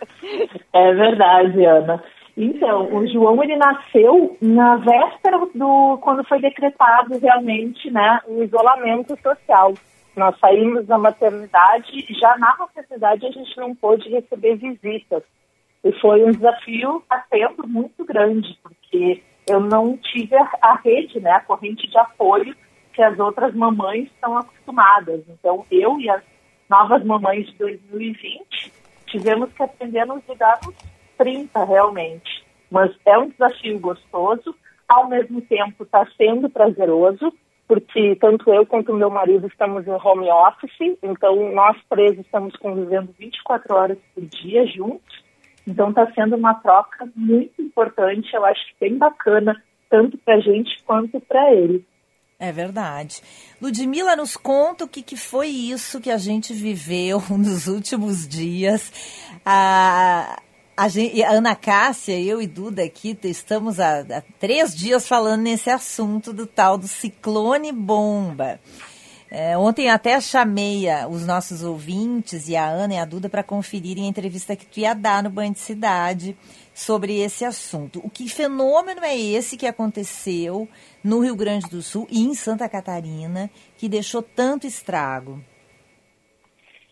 [0.73, 2.03] É verdade, Ana.
[2.37, 9.17] Então, o João ele nasceu na véspera do quando foi decretado realmente, né, o isolamento
[9.21, 9.73] social.
[10.15, 15.23] Nós saímos da maternidade, já na maternidade a gente não pôde receber visitas.
[15.83, 21.31] E foi um desafio a tempo muito grande, porque eu não tive a, rede, né,
[21.31, 22.55] a corrente de apoio
[22.91, 25.21] que as outras mamães estão acostumadas.
[25.29, 26.21] Então, eu e as
[26.69, 30.75] novas mamães de 2020 tivemos que aprender nos lidar nos
[31.17, 32.45] 30 realmente.
[32.69, 34.55] Mas é um desafio gostoso,
[34.87, 37.33] ao mesmo tempo está sendo prazeroso,
[37.67, 43.13] porque tanto eu quanto meu marido estamos em home office, então nós três estamos convivendo
[43.17, 45.23] 24 horas por dia juntos.
[45.67, 50.39] Então está sendo uma troca muito importante, eu acho que bem bacana, tanto para a
[50.39, 51.83] gente quanto para ele.
[52.37, 53.21] É verdade.
[53.61, 58.91] Ludmila, nos conta o que, que foi isso que a gente viveu nos últimos dias.
[59.45, 60.41] A,
[60.75, 65.43] a, gente, a Ana Cássia, eu e Duda aqui, estamos há, há três dias falando
[65.43, 68.59] nesse assunto do tal do ciclone bomba.
[69.31, 74.05] É, ontem até chamei os nossos ouvintes e a Ana e a Duda para conferirem
[74.05, 76.37] a entrevista que tu ia dar no Banho de Cidade
[76.75, 77.99] sobre esse assunto.
[78.03, 80.67] O que fenômeno é esse que aconteceu
[81.01, 85.39] no Rio Grande do Sul e em Santa Catarina que deixou tanto estrago?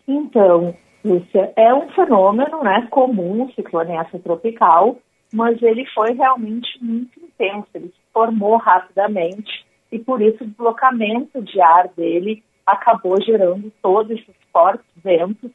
[0.07, 3.91] Então, Lúcia, é um fenômeno né, comum, ciclone
[4.23, 4.97] tropical,
[5.33, 11.41] mas ele foi realmente muito intenso, ele se formou rapidamente e por isso o deslocamento
[11.41, 15.51] de ar dele acabou gerando todos esses fortes ventos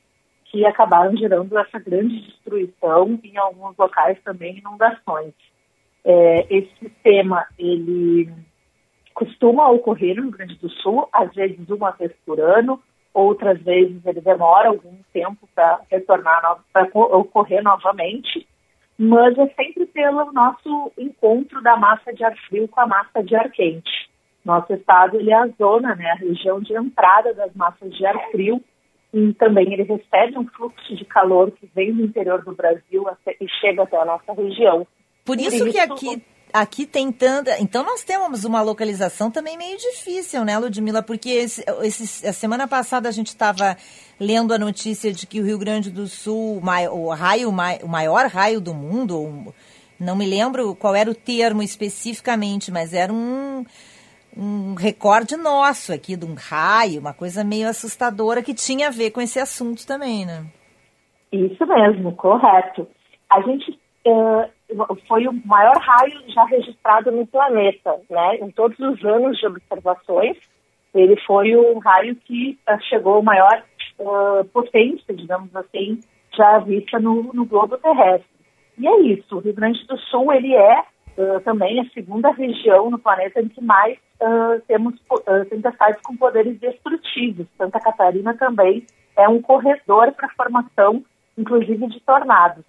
[0.51, 5.33] que acabaram gerando essa grande destruição em alguns locais também inundações.
[6.05, 8.31] É, esse sistema ele
[9.15, 12.81] costuma ocorrer no Rio Grande do Sul, às vezes uma vez por ano,
[13.13, 18.47] outras vezes ele demora algum tempo para retornar, para ocorrer novamente,
[18.97, 23.35] mas é sempre pelo nosso encontro da massa de ar frio com a massa de
[23.35, 24.09] ar quente.
[24.45, 28.31] Nosso estado ele é a zona, né, a região de entrada das massas de ar
[28.31, 28.63] frio
[29.13, 33.05] e também ele recebe um fluxo de calor que vem do interior do Brasil
[33.41, 34.87] e chega até a nossa região.
[35.25, 37.61] Por isso, isso que aqui aqui tem tanta.
[37.61, 41.03] Então nós temos uma localização também meio difícil, né, Ludmila?
[41.03, 43.77] Porque esse, esse, a semana passada a gente estava
[44.19, 46.61] lendo a notícia de que o Rio Grande do Sul,
[46.93, 49.55] o, raio, o maior raio do mundo,
[49.99, 53.65] não me lembro qual era o termo especificamente, mas era um,
[54.39, 59.11] um recorde nosso aqui de um raio, uma coisa meio assustadora que tinha a ver
[59.11, 60.47] com esse assunto também, né?
[61.33, 62.87] Isso mesmo, correto.
[63.29, 68.37] A gente uh, foi o maior raio já registrado no planeta, né?
[68.37, 70.37] Em todos os anos de observações,
[70.95, 72.57] ele foi o raio que
[72.89, 73.65] chegou ao maior
[73.99, 75.99] uh, potência, digamos assim,
[76.35, 78.29] já vista no, no, globo terrestre.
[78.79, 80.85] E é isso, o Rio Grande do Sul, ele é
[81.19, 83.99] uh, também a segunda região no planeta em que mais
[84.67, 84.95] temos
[85.49, 87.47] tempestades com poderes destrutivos.
[87.57, 88.85] Santa Catarina também
[89.17, 91.05] é um corredor para a formação,
[91.37, 92.65] inclusive, de tornados.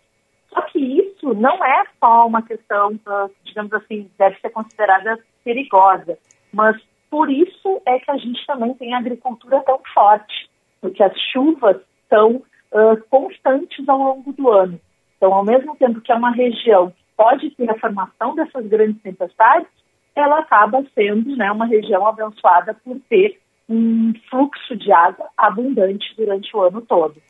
[0.49, 6.17] Só que isso não é só uma questão, ah, digamos assim, deve ser considerada perigosa,
[6.51, 6.75] mas
[7.09, 10.49] por isso é que a gente também tem agricultura tão forte,
[10.81, 12.37] porque as chuvas são
[12.71, 14.79] uh, constantes ao longo do ano.
[15.17, 19.01] Então, ao mesmo tempo que é uma região que pode ter a formação dessas grandes
[19.01, 19.67] tempestades,
[20.15, 26.55] ela acaba sendo né, uma região abençoada por ter um fluxo de água abundante durante
[26.55, 27.21] o ano todo.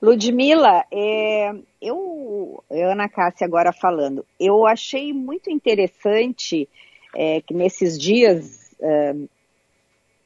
[0.00, 6.68] Ludmila, é, eu, Ana Cássia agora falando, eu achei muito interessante
[7.14, 9.14] é, que nesses dias, é,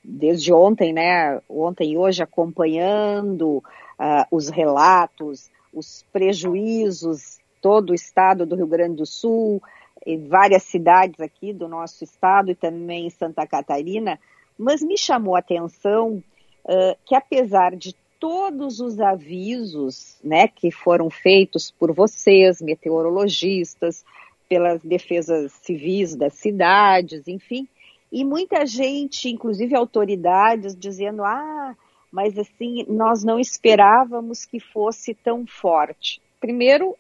[0.02, 8.44] desde ontem, né, ontem e hoje, acompanhando uh, os relatos, os prejuízos, todo o estado
[8.44, 9.62] do Rio Grande do Sul,
[10.04, 14.20] em várias cidades aqui do nosso estado e também em Santa Catarina,
[14.58, 16.22] mas me chamou a atenção
[16.66, 24.04] uh, que apesar de todos os avisos né, que foram feitos por vocês, meteorologistas,
[24.46, 27.66] pelas defesas civis das cidades, enfim,
[28.12, 31.74] e muita gente, inclusive autoridades, dizendo: ah,
[32.12, 36.20] mas assim, nós não esperávamos que fosse tão forte.
[36.38, 36.94] Primeiro,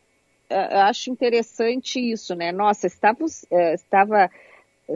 [0.86, 2.52] acho interessante isso, né?
[2.52, 4.30] Nossa, estava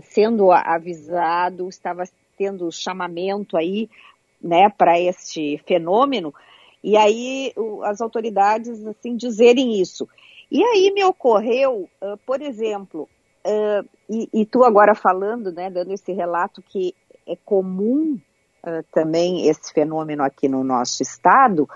[0.02, 2.04] sendo avisado, estava
[2.36, 3.90] tendo chamamento aí
[4.40, 6.32] né, para este fenômeno,
[6.82, 7.52] e aí
[7.84, 10.08] as autoridades assim dizerem isso.
[10.50, 13.08] E aí me ocorreu, uh, por exemplo,
[13.44, 16.94] uh, e, e, tu agora falando, né, dando esse relato que
[17.26, 18.18] é comum
[18.64, 21.68] uh, também esse fenômeno aqui no nosso estado,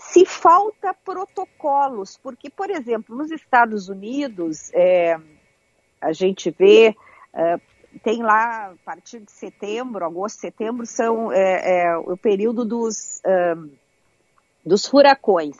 [0.00, 5.18] se falta protocolos, porque, por exemplo, nos Estados Unidos, é,
[6.00, 6.96] a gente vê
[8.02, 13.20] tem lá, a partir de setembro, agosto, setembro, são é, é, o período dos,
[13.56, 13.70] um,
[14.64, 15.56] dos furacões.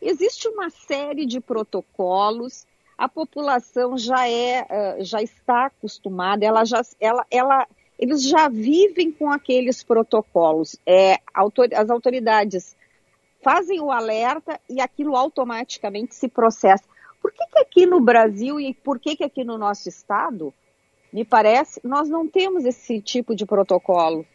[0.00, 2.66] Existe uma série de protocolos,
[2.96, 7.66] a população já é, já está acostumada, ela já, ela, ela,
[7.98, 10.76] eles já vivem com aqueles protocolos.
[10.86, 12.76] É, as autoridades
[13.44, 16.84] fazem o alerta e aquilo automaticamente se processa.
[17.20, 20.52] Por que, que aqui no Brasil e por que, que aqui no nosso estado
[21.14, 24.26] me parece, nós não temos esse tipo de protocolo.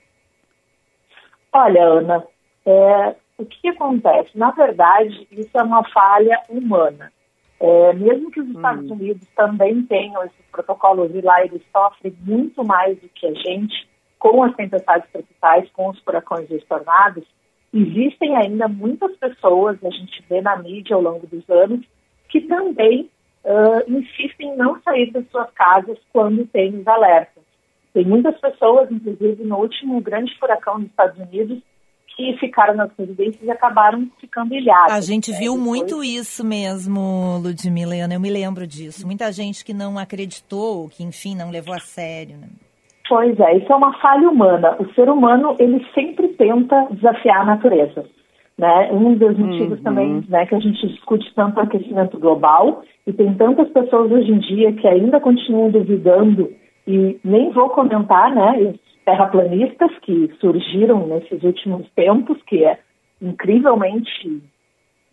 [1.51, 2.25] Olha, Ana,
[2.65, 4.29] é, o que, que, acontece?
[4.33, 7.11] Na verdade, isso é uma falha humana.
[7.59, 8.93] É, mesmo que os Estados hum.
[8.93, 13.89] Unidos também tenham esses protocolos e lá eles sofrem muito mais do que a gente
[14.17, 17.25] com as tempestades tropicais, com os furacões e os tornados,
[17.73, 21.85] existem ainda muitas pessoas, a gente vê na mídia ao longo dos anos,
[22.29, 23.09] que também
[23.43, 27.43] uh, insistem em não sair das suas casas quando tem os alertas.
[27.93, 31.59] Tem muitas pessoas, inclusive no último grande furacão dos Estados Unidos,
[32.15, 34.91] que ficaram nas residências e acabaram ficando ilhadas.
[34.91, 35.37] A gente né?
[35.37, 35.67] viu Depois...
[35.67, 39.05] muito isso mesmo, Ludmila, eu me lembro disso.
[39.05, 42.37] Muita gente que não acreditou, que enfim não levou a sério.
[42.37, 42.47] Né?
[43.09, 44.75] Pois é, isso é uma falha humana.
[44.79, 48.05] O ser humano, ele sempre tenta desafiar a natureza.
[48.55, 48.91] Né?
[48.91, 49.83] Um dos motivos uhum.
[49.83, 54.31] também né, que a gente discute tanto o aquecimento global e tem tantas pessoas hoje
[54.31, 56.53] em dia que ainda continuam duvidando
[56.85, 62.77] e nem vou comentar, né, os terraplanistas que surgiram nesses últimos tempos, que é
[63.21, 64.43] incrivelmente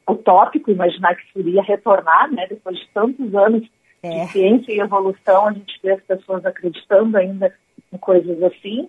[0.08, 3.62] utópico imaginar que isso iria retornar, né, depois de tantos anos
[4.02, 4.24] é.
[4.24, 7.52] de ciência e evolução, a gente vê as pessoas acreditando ainda
[7.96, 8.88] em coisas assim.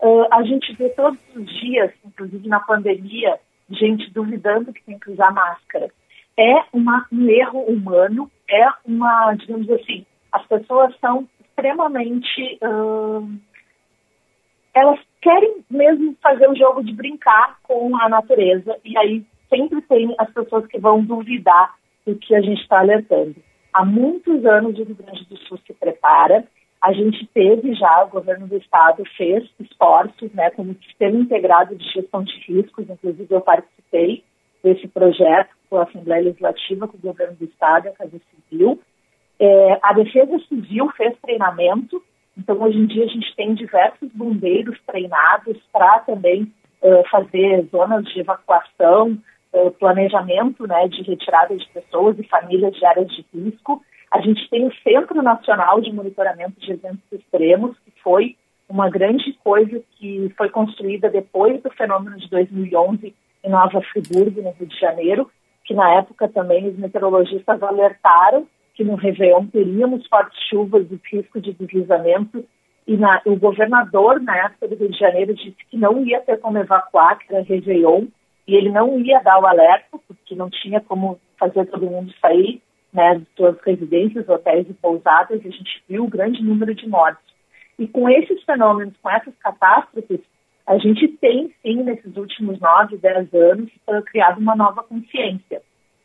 [0.00, 3.38] Uh, a gente vê todos os dias, inclusive na pandemia,
[3.70, 5.90] gente duvidando que tem que usar máscara.
[6.36, 12.58] É uma, um erro humano, é uma, digamos assim, as pessoas são extremamente.
[12.62, 13.38] Hum,
[14.74, 20.14] elas querem mesmo fazer o jogo de brincar com a natureza, e aí sempre tem
[20.18, 21.74] as pessoas que vão duvidar
[22.06, 23.34] do que a gente está alertando.
[23.72, 26.44] Há muitos anos o Rio Grande do Sul se prepara.
[26.80, 31.84] A gente teve já, o governo do estado fez esforços, né, como sistema integrado de
[31.92, 34.22] gestão de riscos, inclusive eu participei
[34.62, 38.20] desse projeto com a Assembleia Legislativa, com o governo do estado, a Casa
[38.50, 38.80] Civil.
[39.40, 42.02] É, a Defesa Civil fez treinamento,
[42.36, 46.52] então hoje em dia a gente tem diversos bombeiros treinados para também
[46.82, 49.18] uh, fazer zonas de evacuação,
[49.52, 53.82] uh, planejamento né, de retirada de pessoas e famílias de áreas de risco.
[54.10, 58.36] A gente tem o Centro Nacional de Monitoramento de Eventos Extremos, que foi
[58.68, 64.50] uma grande coisa que foi construída depois do fenômeno de 2011 em Nova Friburgo, no
[64.52, 65.30] Rio de Janeiro,
[65.64, 71.40] que na época também os meteorologistas alertaram que no Réveillon teríamos fortes chuvas e risco
[71.40, 72.44] de deslizamento,
[72.86, 76.38] e na, o governador, na época do Rio de Janeiro, disse que não ia ter
[76.38, 78.06] como evacuar, que era Réveillon,
[78.46, 82.62] e ele não ia dar o alerta, porque não tinha como fazer todo mundo sair
[82.92, 86.88] né, de suas residências, hotéis e pousadas, e a gente viu o grande número de
[86.88, 87.24] mortes.
[87.78, 90.20] E com esses fenômenos, com essas catástrofes,
[90.66, 93.70] a gente tem, sim, nesses últimos nove, dez anos,
[94.06, 95.62] criado uma nova consciência.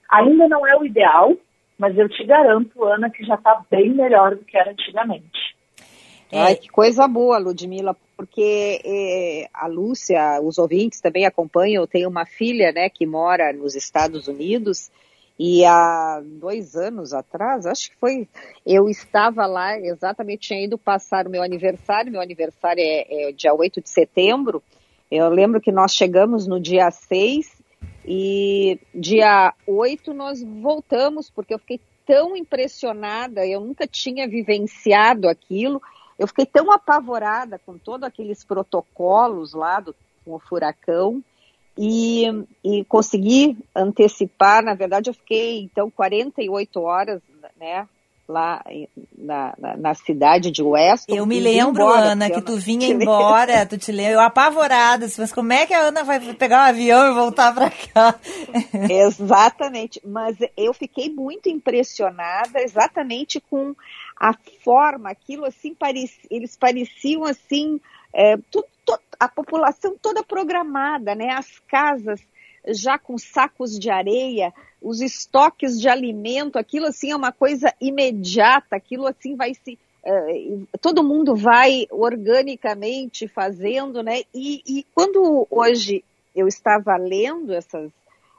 [0.09, 1.35] Ainda não é o ideal,
[1.77, 5.53] mas eu te garanto, Ana, que já está bem melhor do que era antigamente.
[6.31, 12.09] Ai, que coisa boa, Ludmila, porque eh, a Lúcia, os ouvintes também acompanham, eu tenho
[12.09, 14.89] uma filha, né, que mora nos Estados Unidos,
[15.37, 18.27] e há dois anos atrás, acho que foi,
[18.65, 23.53] eu estava lá, exatamente, tinha ido passar o meu aniversário, meu aniversário é, é dia
[23.53, 24.61] 8 de setembro,
[25.09, 27.61] eu lembro que nós chegamos no dia 6
[28.05, 35.81] e dia 8 nós voltamos, porque eu fiquei tão impressionada, eu nunca tinha vivenciado aquilo,
[36.17, 41.23] eu fiquei tão apavorada com todos aqueles protocolos lá do, com o furacão,
[41.77, 42.25] e,
[42.63, 47.21] e consegui antecipar, na verdade eu fiquei então 48 horas,
[47.59, 47.87] né,
[48.27, 48.63] lá
[49.17, 51.15] na, na, na, cidade de Weston.
[51.15, 55.33] Eu me lembro, embora, Ana, que tu vinha embora, tu te lembra, eu apavorada, mas
[55.33, 58.15] como é que a Ana vai pegar um avião e voltar para cá?
[58.89, 63.75] Exatamente, mas eu fiquei muito impressionada exatamente com
[64.17, 67.79] a forma, aquilo assim, parecia, eles pareciam assim,
[68.13, 68.67] é, tudo,
[69.19, 72.21] a população toda programada, né, as casas
[72.67, 78.75] já com sacos de areia, os estoques de alimento, aquilo assim é uma coisa imediata,
[78.75, 79.77] aquilo assim vai se.
[80.05, 84.21] Uh, todo mundo vai organicamente fazendo, né?
[84.33, 86.03] E, e quando hoje
[86.35, 87.89] eu estava lendo essas,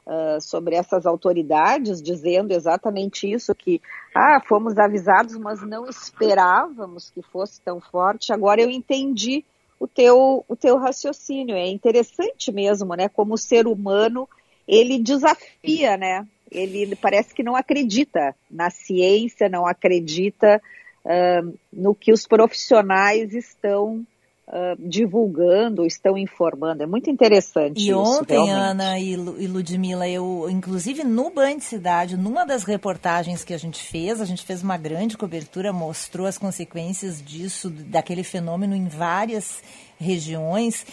[0.07, 3.81] uh, sobre essas autoridades, dizendo exatamente isso, que
[4.15, 9.43] ah, fomos avisados, mas não esperávamos que fosse tão forte, agora eu entendi
[9.79, 11.57] o teu, o teu raciocínio.
[11.57, 13.09] É interessante mesmo, né?
[13.09, 14.29] Como o ser humano,
[14.67, 16.27] ele desafia, né?
[16.51, 20.61] Ele parece que não acredita na ciência, não acredita
[21.05, 24.07] uh, no que os profissionais estão
[24.47, 26.83] Uh, divulgando, estão informando.
[26.83, 27.91] É muito interessante e isso.
[27.91, 28.53] E ontem, realmente.
[28.53, 33.83] Ana e, e Ludmilla, eu, inclusive no Band Cidade, numa das reportagens que a gente
[33.83, 39.63] fez, a gente fez uma grande cobertura, mostrou as consequências disso, daquele fenômeno em várias
[39.99, 40.85] regiões.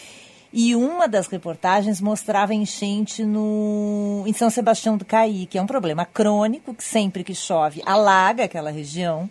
[0.50, 5.66] E uma das reportagens mostrava enchente no, em São Sebastião do Caí, que é um
[5.66, 9.28] problema crônico, que sempre que chove alaga aquela região.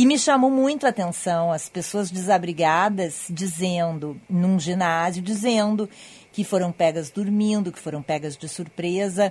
[0.00, 5.86] E me chamou muito a atenção as pessoas desabrigadas dizendo, num ginásio, dizendo
[6.32, 9.30] que foram pegas dormindo, que foram pegas de surpresa.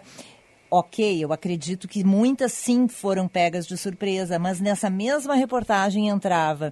[0.70, 6.72] Ok, eu acredito que muitas sim foram pegas de surpresa, mas nessa mesma reportagem entrava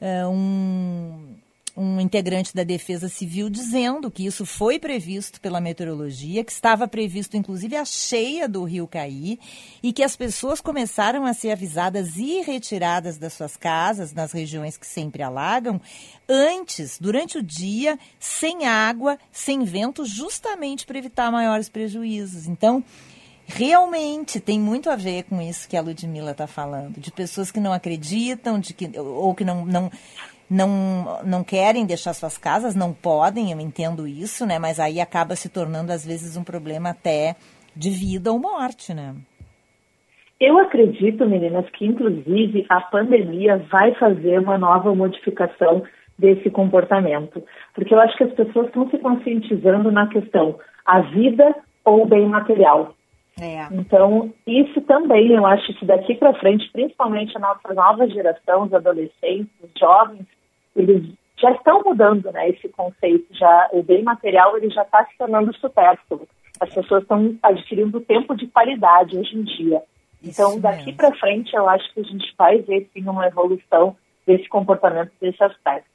[0.00, 1.36] uh, um
[1.76, 7.36] um integrante da Defesa Civil dizendo que isso foi previsto pela meteorologia, que estava previsto
[7.36, 9.38] inclusive a cheia do rio Caí
[9.82, 14.78] e que as pessoas começaram a ser avisadas e retiradas das suas casas, nas regiões
[14.78, 15.80] que sempre alagam,
[16.26, 22.46] antes, durante o dia, sem água, sem vento, justamente para evitar maiores prejuízos.
[22.46, 22.82] Então,
[23.46, 27.60] realmente tem muito a ver com isso que a Ludmilla está falando, de pessoas que
[27.60, 29.90] não acreditam, de que, ou que não, não
[30.50, 34.58] não, não querem deixar suas casas, não podem, eu entendo isso, né?
[34.58, 37.34] Mas aí acaba se tornando, às vezes, um problema até
[37.74, 39.14] de vida ou morte, né?
[40.40, 45.82] Eu acredito, meninas, que inclusive a pandemia vai fazer uma nova modificação
[46.18, 47.42] desse comportamento.
[47.74, 52.06] Porque eu acho que as pessoas estão se conscientizando na questão a vida ou o
[52.06, 52.94] bem material.
[53.40, 53.66] É.
[53.70, 58.72] Então, isso também, eu acho que daqui para frente, principalmente a nossa nova geração, os
[58.72, 60.26] adolescentes, os jovens,
[60.76, 63.26] eles já estão mudando né, esse conceito.
[63.32, 66.28] Já O bem material ele já está se tornando supérfluo.
[66.60, 69.82] As pessoas estão adquirindo tempo de qualidade hoje em dia.
[70.24, 73.94] Então, daqui para frente, eu acho que a gente vai ver sim uma evolução
[74.26, 75.88] desse comportamento, desse aspecto.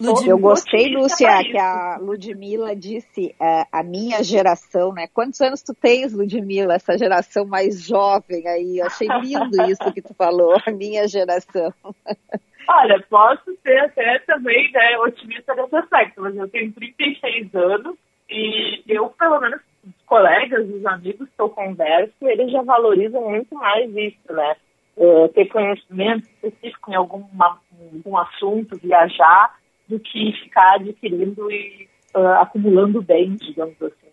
[0.00, 5.06] Ludmila, eu gostei, Lúcia, que a Ludmila disse uh, a minha geração, né?
[5.12, 6.74] Quantos anos tu tens, Ludmila?
[6.74, 8.78] Essa geração mais jovem aí.
[8.78, 11.72] Eu achei lindo isso que tu falou, a minha geração.
[12.70, 17.96] Olha, posso ser até também né, otimista nesse aspecto, mas eu tenho 36 anos
[18.28, 23.54] e eu, pelo menos, os colegas, os amigos que eu converso, eles já valorizam muito
[23.54, 24.54] mais isso, né?
[24.98, 27.58] Uh, ter conhecimento específico em alguma,
[27.94, 29.58] algum assunto, viajar,
[29.88, 34.08] do que ficar adquirindo e uh, acumulando bens, digamos assim.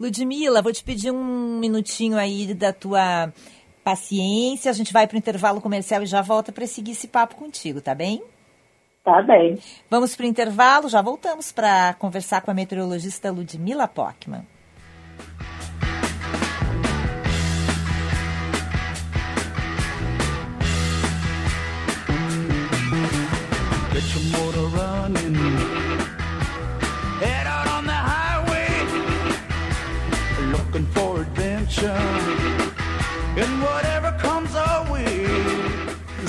[0.00, 3.30] Ludmila, vou te pedir um minutinho aí da tua
[3.82, 4.70] paciência.
[4.70, 7.80] A gente vai para o intervalo comercial e já volta para seguir esse papo contigo,
[7.80, 8.22] tá bem?
[9.04, 9.58] Tá bem.
[9.90, 14.46] Vamos para o intervalo, já voltamos para conversar com a meteorologista Ludmila Pockman.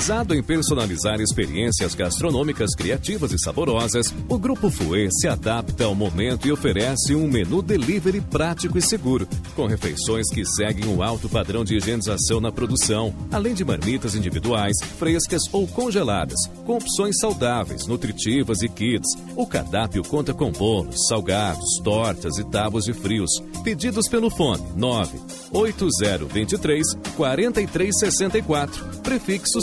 [0.04, 6.46] Especializado em personalizar experiências gastronômicas criativas e saborosas, o Grupo Fouet se adapta ao momento
[6.46, 9.26] e oferece um menu delivery prático e seguro,
[9.56, 14.76] com refeições que seguem um alto padrão de higienização na produção, além de marmitas individuais,
[14.98, 19.08] frescas ou congeladas, com opções saudáveis, nutritivas e kits.
[19.34, 23.30] O cardápio conta com bolos, salgados, tortas e tábuas de frios.
[23.62, 25.18] Pedidos pelo fone 9
[25.50, 29.62] 8023 4364, prefixo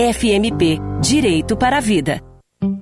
[0.00, 2.22] FMP Direito para a Vida.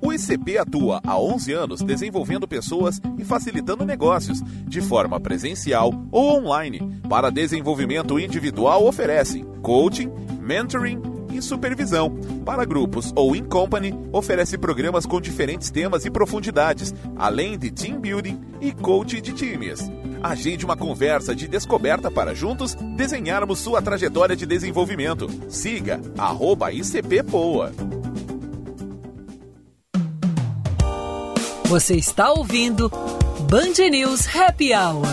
[0.02, 6.36] O ICP atua há 11 anos desenvolvendo pessoas e facilitando negócios, de forma presencial ou
[6.36, 7.00] online.
[7.08, 10.12] Para desenvolvimento individual, oferece coaching,
[10.42, 11.00] mentoring
[11.32, 12.14] e supervisão.
[12.44, 17.98] Para grupos ou in company, oferece programas com diferentes temas e profundidades, além de team
[17.98, 19.90] building e coaching de times.
[20.26, 25.30] Agende uma conversa de descoberta para juntos desenharmos sua trajetória de desenvolvimento.
[25.48, 27.72] Siga arroba ICPPoa.
[31.66, 32.90] Você está ouvindo
[33.48, 35.06] Band News Happy Hour.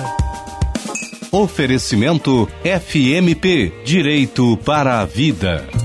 [1.32, 5.83] Oferecimento FMP Direito para a Vida.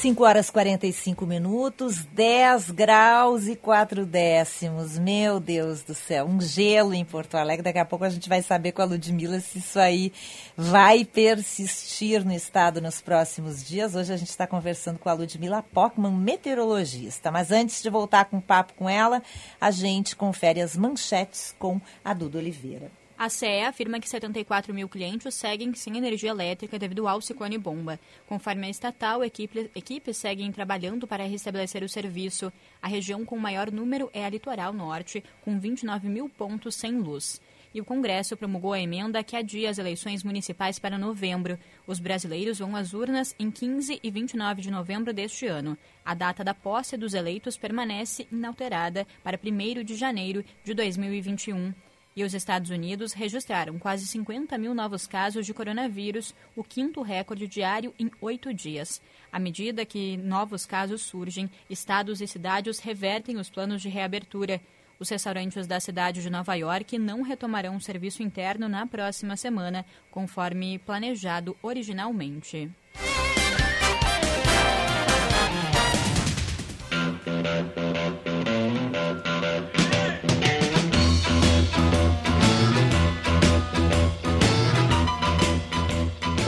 [0.00, 4.98] 5 horas 45 minutos, 10 graus e 4 décimos.
[4.98, 7.62] Meu Deus do céu, um gelo em Porto Alegre.
[7.62, 10.10] Daqui a pouco a gente vai saber com a Ludmilla se isso aí
[10.56, 13.94] vai persistir no estado nos próximos dias.
[13.94, 17.30] Hoje a gente está conversando com a Ludmilla Pockman, meteorologista.
[17.30, 19.22] Mas antes de voltar com um papo com ela,
[19.60, 22.99] a gente confere as manchetes com a Duda Oliveira.
[23.20, 28.00] A CE afirma que 74 mil clientes seguem sem energia elétrica devido ao ciclone bomba.
[28.26, 32.50] Conforme a estatal, equipe, equipes seguem trabalhando para restabelecer o serviço.
[32.80, 37.42] A região com maior número é a Litoral Norte, com 29 mil pontos sem luz.
[37.74, 41.58] E o Congresso promulgou a emenda que adia as eleições municipais para novembro.
[41.86, 45.76] Os brasileiros vão às urnas em 15 e 29 de novembro deste ano.
[46.02, 51.89] A data da posse dos eleitos permanece inalterada para 1 de janeiro de 2021.
[52.14, 57.46] E os Estados Unidos registraram quase 50 mil novos casos de coronavírus, o quinto recorde
[57.46, 59.00] diário em oito dias.
[59.32, 64.60] À medida que novos casos surgem, estados e cidades revertem os planos de reabertura.
[64.98, 69.86] Os restaurantes da cidade de Nova York não retomarão o serviço interno na próxima semana,
[70.10, 72.70] conforme planejado originalmente.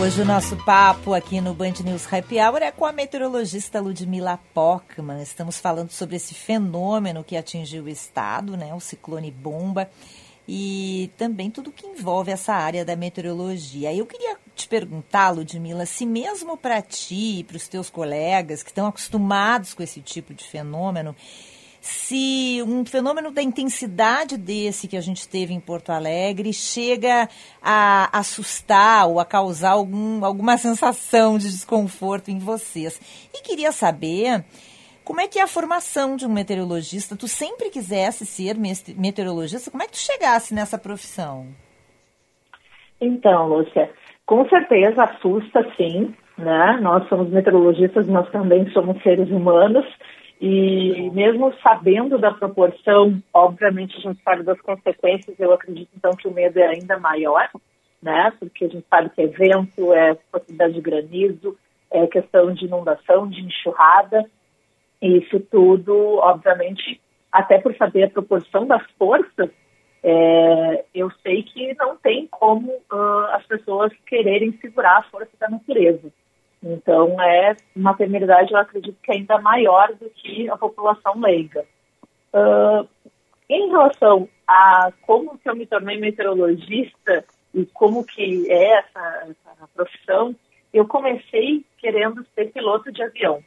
[0.03, 4.37] Hoje o nosso papo aqui no Band News Happy Hour é com a meteorologista Ludmila
[4.53, 5.23] Pockman.
[5.23, 9.89] Estamos falando sobre esse fenômeno que atingiu o estado, né, o ciclone bomba,
[10.47, 13.95] e também tudo que envolve essa área da meteorologia.
[13.95, 18.71] Eu queria te perguntar, Ludmila, se mesmo para ti e para os teus colegas que
[18.71, 21.15] estão acostumados com esse tipo de fenômeno,
[21.83, 27.29] se um fenômeno da intensidade desse que a gente teve em Porto Alegre chega
[27.61, 33.01] a assustar ou a causar algum, alguma sensação de desconforto em vocês.
[33.35, 34.45] E queria saber
[35.05, 37.17] como é que é a formação de um meteorologista?
[37.17, 38.55] Tu sempre quisesse ser
[38.97, 39.69] meteorologista?
[39.69, 41.49] Como é que tu chegasse nessa profissão?
[43.01, 43.91] Então, Lúcia,
[44.25, 46.79] com certeza assusta sim, né?
[46.81, 49.85] Nós somos meteorologistas, nós também somos seres humanos
[50.45, 56.27] e mesmo sabendo da proporção, obviamente a gente sabe das consequências, eu acredito então que
[56.27, 57.49] o medo é ainda maior,
[58.03, 58.33] né?
[58.41, 61.57] Porque a gente sabe que é vento, é possibilidade de granizo,
[61.93, 64.29] é questão de inundação, de enxurrada,
[65.01, 69.49] isso tudo, obviamente, até por saber a proporção das forças,
[70.03, 75.49] é, eu sei que não tem como uh, as pessoas quererem segurar a força da
[75.49, 76.13] natureza.
[76.63, 81.65] Então, é uma temeridade, eu acredito que ainda maior do que a população leiga.
[82.33, 82.89] Uh,
[83.49, 89.69] em relação a como que eu me tornei meteorologista e como que é essa, essa
[89.75, 90.35] profissão,
[90.73, 93.43] eu comecei querendo ser piloto de avião.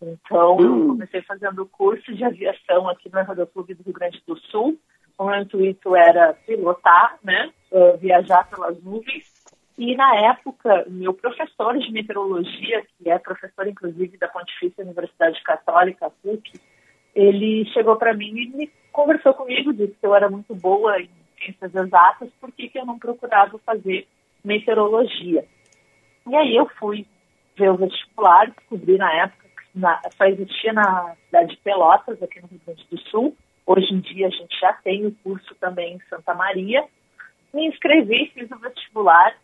[0.00, 0.88] Então, hum.
[0.88, 4.78] comecei fazendo curso de aviação aqui no Aeroclube do Rio Grande do Sul.
[5.18, 9.39] O meu intuito era pilotar, né, uh, viajar pelas nuvens.
[9.80, 16.12] E, na época, meu professor de meteorologia, que é professor, inclusive, da Pontifícia Universidade Católica,
[16.22, 16.60] PUC,
[17.14, 21.08] ele chegou para mim e me conversou comigo, disse que eu era muito boa em
[21.38, 24.06] ciências exatas, por que, que eu não procurava fazer
[24.44, 25.46] meteorologia?
[26.28, 27.06] E aí eu fui
[27.56, 32.48] ver o vestibular, descobri na época na, só existia na cidade de Pelotas, aqui no
[32.48, 33.34] Rio Grande do Sul.
[33.64, 36.84] Hoje em dia a gente já tem o curso também em Santa Maria.
[37.54, 39.34] Me inscrevi, fiz o vestibular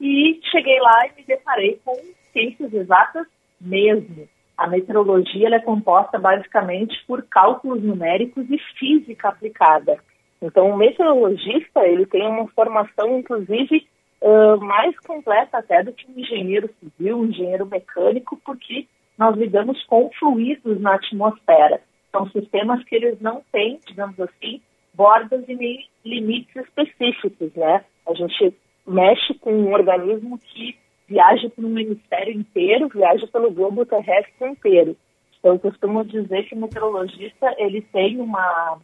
[0.00, 1.94] e cheguei lá e me deparei com
[2.32, 3.26] ciências exatas
[3.60, 4.28] mesmo.
[4.56, 9.98] A meteorologia é composta basicamente por cálculos numéricos e física aplicada.
[10.42, 13.86] Então, o meteorologista ele tem uma formação, inclusive,
[14.20, 18.86] uh, mais completa até do que um engenheiro civil, um engenheiro mecânico, porque
[19.16, 21.80] nós lidamos com fluidos na atmosfera.
[22.12, 24.60] São sistemas que eles não têm, digamos assim,
[24.94, 27.84] bordas e limites específicos, né?
[28.06, 28.54] A gente
[28.88, 30.76] mexe com um organismo que
[31.08, 34.96] viaja por um hemisfério inteiro, viaja pelo globo terrestre inteiro.
[35.38, 38.78] Então, eu costumo dizer que o meteorologista ele tem uma,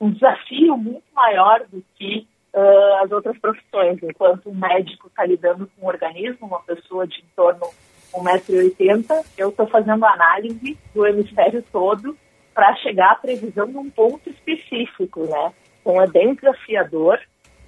[0.00, 4.02] um desafio muito maior do que uh, as outras profissões.
[4.02, 7.68] Enquanto um médico está lidando com um organismo, uma pessoa de em torno
[8.12, 12.16] 1,80m, eu estou fazendo análise do hemisfério todo
[12.54, 15.52] para chegar à previsão num ponto específico, né?
[15.80, 17.20] Então é bem desafiador.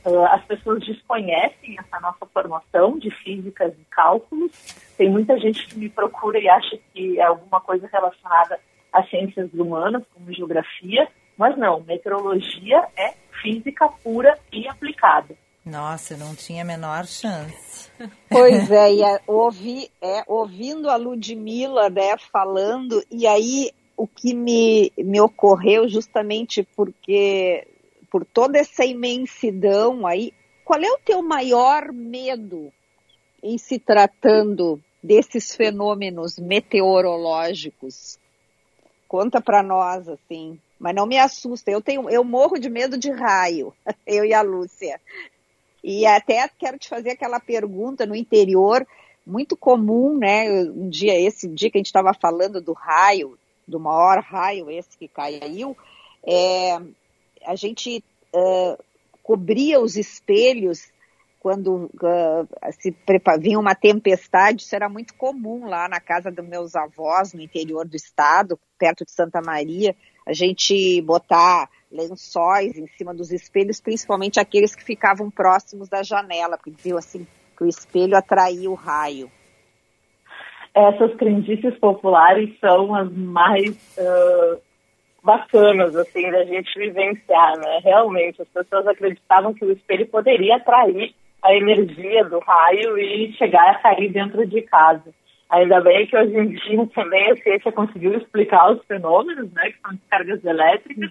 [0.04, 4.52] Uh, as pessoas desconhecem essa nossa formação de físicas e cálculos.
[4.96, 8.58] Tem muita gente que me procura e acha que é alguma coisa relacionada
[8.92, 15.36] às ciências humanas, como geografia, mas não, meteorologia é física pura e aplicada.
[15.64, 17.88] Nossa, não tinha a menor chance.
[18.30, 24.32] Pois é, e a, ouvi, é, ouvindo a Ludmilla né, falando, e aí o que
[24.32, 27.66] me, me ocorreu justamente porque,
[28.10, 30.32] por toda essa imensidão aí,
[30.64, 32.72] qual é o teu maior medo
[33.42, 38.18] em se tratando desses fenômenos meteorológicos?
[39.06, 40.60] Conta para nós, assim.
[40.78, 41.70] Mas não me assusta.
[41.70, 43.72] Eu tenho, eu morro de medo de raio.
[44.06, 45.00] Eu e a Lúcia.
[45.82, 48.86] E até quero te fazer aquela pergunta no interior,
[49.26, 50.50] muito comum, né?
[50.64, 54.96] Um dia, esse dia que a gente estava falando do raio, do maior raio esse
[54.98, 55.76] que caiu,
[56.26, 56.80] é,
[57.44, 58.02] a gente
[58.34, 58.82] uh,
[59.22, 60.90] cobria os espelhos
[61.40, 62.94] quando uh, se
[63.40, 67.86] vinha uma tempestade, isso era muito comum lá na casa dos meus avós, no interior
[67.86, 69.94] do estado, perto de Santa Maria,
[70.26, 76.58] a gente botar lençóis em cima dos espelhos, principalmente aqueles que ficavam próximos da janela,
[76.58, 77.26] porque diziam assim
[77.56, 79.30] que o espelho atraía o raio.
[80.74, 84.60] Essas crendices populares são as mais uh,
[85.28, 87.80] bacanas, assim, da gente vivenciar, né?
[87.84, 93.70] Realmente, as pessoas acreditavam que o espelho poderia atrair a energia do raio e chegar
[93.70, 95.12] a cair dentro de casa.
[95.50, 99.80] Ainda bem que hoje em dia também a ciência conseguiu explicar os fenômenos, né, que
[99.80, 101.10] são descargas elétricas,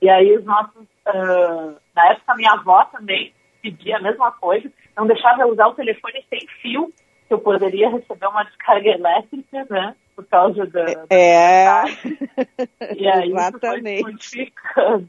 [0.00, 5.06] e aí os nossos, uh, na época minha avó também pedia a mesma coisa, não
[5.06, 6.92] deixava eu usar o telefone sem fio,
[7.26, 9.94] que eu poderia receber uma descarga elétrica, né?
[10.14, 10.86] Por causa da.
[11.10, 11.84] É.
[12.96, 14.52] e aí Exatamente.
[14.74, 15.06] foi.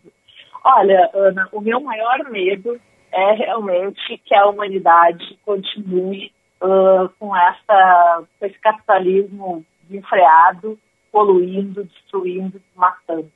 [0.64, 2.80] Olha, Ana, o meu maior medo
[3.12, 10.78] é realmente que a humanidade continue uh, com, essa, com esse capitalismo desenfreado
[11.12, 13.32] poluindo, destruindo, matando.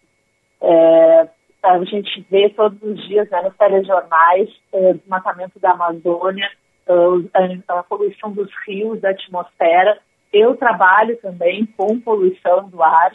[0.62, 1.28] É,
[1.64, 6.50] a gente vê todos os dias né, nos telejornais é, desmatamento da Amazônia,
[7.34, 10.00] a, a poluição dos rios, da atmosfera.
[10.32, 13.14] Eu trabalho também com poluição do ar,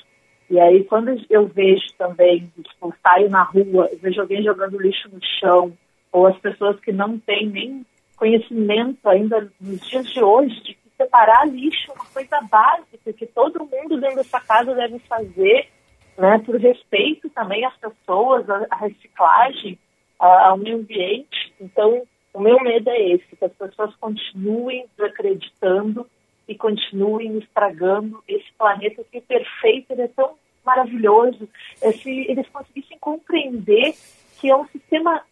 [0.51, 5.21] e aí quando eu vejo também, tipo, saio na rua, vejo alguém jogando lixo no
[5.41, 5.73] chão,
[6.13, 10.91] ou as pessoas que não têm nem conhecimento ainda nos dias de hoje de que
[10.97, 15.69] separar lixo é uma coisa básica que todo mundo dentro dessa casa deve fazer,
[16.17, 19.79] né, por respeito também às pessoas, à reciclagem,
[20.19, 21.53] ao meio ambiente.
[21.61, 22.03] Então,
[22.37, 26.07] o meu medo é esse, que as pessoas continuem desacreditando
[26.47, 31.49] e continuem estragando esse planeta que é perfeito, ele é tão maravilhoso.
[31.81, 33.95] É, se eles conseguissem compreender
[34.39, 35.23] que é um sistema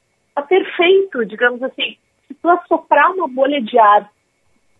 [0.48, 4.10] perfeito, digamos assim, se tu assoprar uma bolha de ar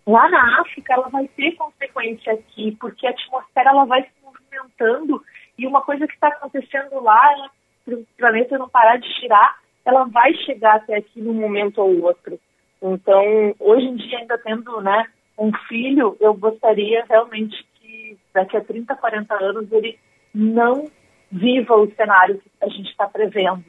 [0.07, 5.22] lá na África, ela vai ter consequência aqui, porque a atmosfera ela vai se movimentando
[5.59, 7.51] e uma coisa que está acontecendo lá,
[7.85, 12.03] para o planeta não parar de girar, ela vai chegar até aqui num momento ou
[12.03, 12.39] outro.
[12.82, 15.07] Então, hoje em dia, ainda tendo né,
[15.39, 19.99] um filho, eu gostaria realmente que daqui a 30, 40 anos ele
[20.35, 20.91] não
[21.30, 23.64] viva o cenário que a gente está prevendo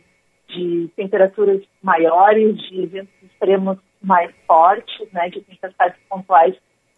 [0.47, 6.55] de temperaturas maiores, de eventos extremos mais fortes, né, de tempestades pontuais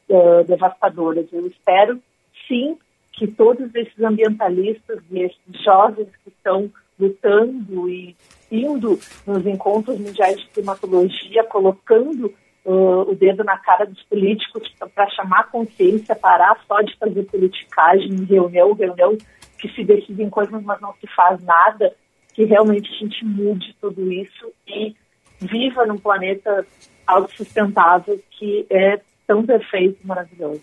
[0.10, 1.26] uh, devastadoras.
[1.32, 2.02] Eu espero,
[2.48, 2.78] sim,
[3.14, 6.70] que todos esses ambientalistas e esses jovens que estão
[7.00, 8.16] lutando e
[8.52, 12.34] indo nos encontros mundiais de climatologia, colocando
[12.66, 18.26] uh, o dedo na cara dos políticos para chamar consciência, parar só de fazer politicagem,
[18.26, 19.18] reunião, reunião
[19.58, 21.94] que se decidem coisas, mas não se faz nada,
[22.34, 24.96] que realmente a gente mude tudo isso e
[25.40, 26.66] viva num planeta
[27.06, 30.62] autossustentável que é tão perfeito e maravilhoso.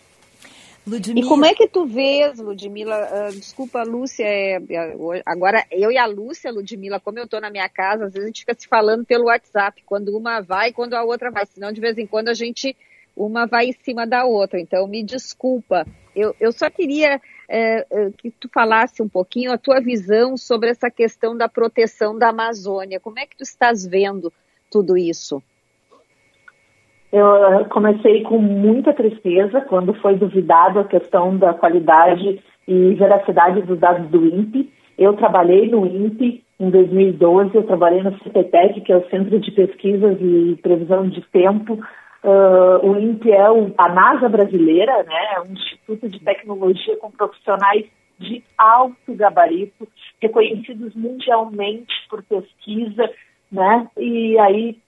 [0.87, 3.09] E como é que tu vês, Ludmila?
[3.11, 7.49] Uh, desculpa, Lúcia, é, é, agora eu e a Lúcia, Ludmila, como eu estou na
[7.49, 10.93] minha casa, às vezes a gente fica se falando pelo WhatsApp, quando uma vai, quando
[10.93, 12.77] a outra vai, senão de vez em quando a gente,
[13.17, 15.87] uma vai em cima da outra, então me desculpa.
[16.15, 17.19] Eu, eu só queria
[17.49, 22.17] é, é, que tu falasse um pouquinho a tua visão sobre essa questão da proteção
[22.19, 23.01] da Amazônia.
[23.01, 24.31] Como é que tu estás vendo
[24.71, 25.43] tudo isso?
[27.17, 33.79] Eu comecei com muita tristeza quando foi duvidado a questão da qualidade e veracidade dos
[33.79, 34.73] dados do INPE.
[34.99, 39.51] Eu trabalhei no INPE em 2012, eu trabalhei no CPTEC, que é o Centro de
[39.53, 41.79] Pesquisas e Previsão de Tempo,
[42.25, 47.11] Uh, o INPE é o, a NASA brasileira, né, é um instituto de tecnologia com
[47.11, 47.85] profissionais
[48.19, 49.87] de alto gabarito,
[50.23, 53.11] reconhecidos mundialmente por pesquisa,
[53.53, 54.79] né, e aí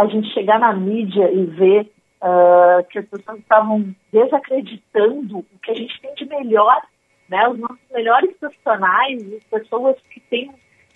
[0.00, 5.70] a gente chegar na mídia e ver uh, que as pessoas estavam desacreditando o que
[5.70, 6.82] a gente tem de melhor,
[7.28, 10.50] né, os nossos melhores profissionais, as pessoas que têm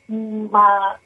[0.08, 0.98] uma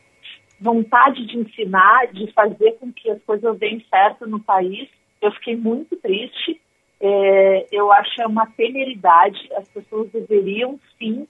[0.60, 4.88] vontade de ensinar, de fazer com que as coisas deem certo no país.
[5.20, 6.60] Eu fiquei muito triste.
[7.00, 9.48] É, eu acho é uma temeridade.
[9.56, 11.26] As pessoas deveriam sim.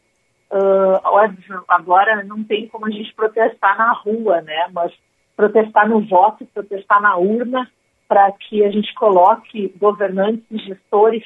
[0.50, 4.68] Uh, agora não tem como a gente protestar na rua, né?
[4.70, 4.92] Mas
[5.36, 7.70] protestar no voto, protestar na urna,
[8.08, 11.24] para que a gente coloque governantes e gestores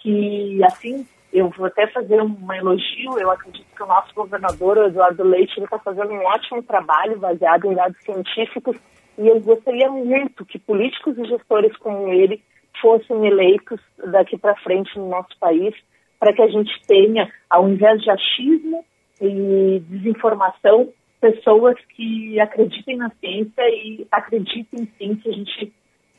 [0.00, 3.18] que, assim, eu vou até fazer um elogio.
[3.18, 7.66] Eu acredito que o nosso governador, o Eduardo Leite, está fazendo um ótimo trabalho baseado
[7.66, 8.76] em dados científicos.
[9.18, 12.42] E eu gostaria muito que políticos e gestores como ele
[12.80, 15.74] fossem eleitos daqui para frente no nosso país,
[16.18, 18.84] para que a gente tenha, ao invés de achismo
[19.20, 20.88] e desinformação,
[21.24, 25.72] pessoas que acreditem na ciência e acreditem sim que a gente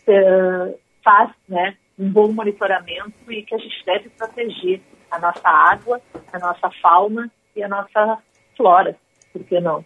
[0.07, 4.81] uh, faz né, um bom monitoramento e que a gente deve proteger
[5.11, 6.01] a nossa água,
[6.33, 8.17] a nossa fauna e a nossa
[8.57, 8.97] flora,
[9.31, 9.85] por que não?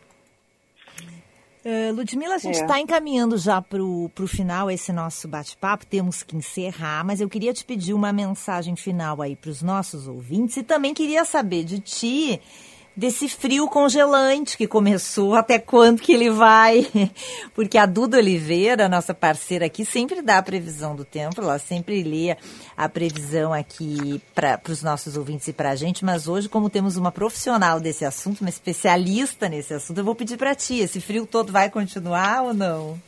[1.66, 2.82] Uh, Ludmila, a gente está é.
[2.82, 7.66] encaminhando já para o final esse nosso bate-papo, temos que encerrar, mas eu queria te
[7.66, 12.40] pedir uma mensagem final aí para os nossos ouvintes e também queria saber de ti
[13.00, 16.86] desse frio congelante que começou, até quando que ele vai?
[17.56, 22.04] Porque a Duda Oliveira, nossa parceira aqui, sempre dá a previsão do tempo, ela sempre
[22.04, 22.36] lê
[22.76, 26.98] a previsão aqui para os nossos ouvintes e para a gente, mas hoje, como temos
[26.98, 31.26] uma profissional desse assunto, uma especialista nesse assunto, eu vou pedir para ti, esse frio
[31.26, 33.00] todo vai continuar ou não?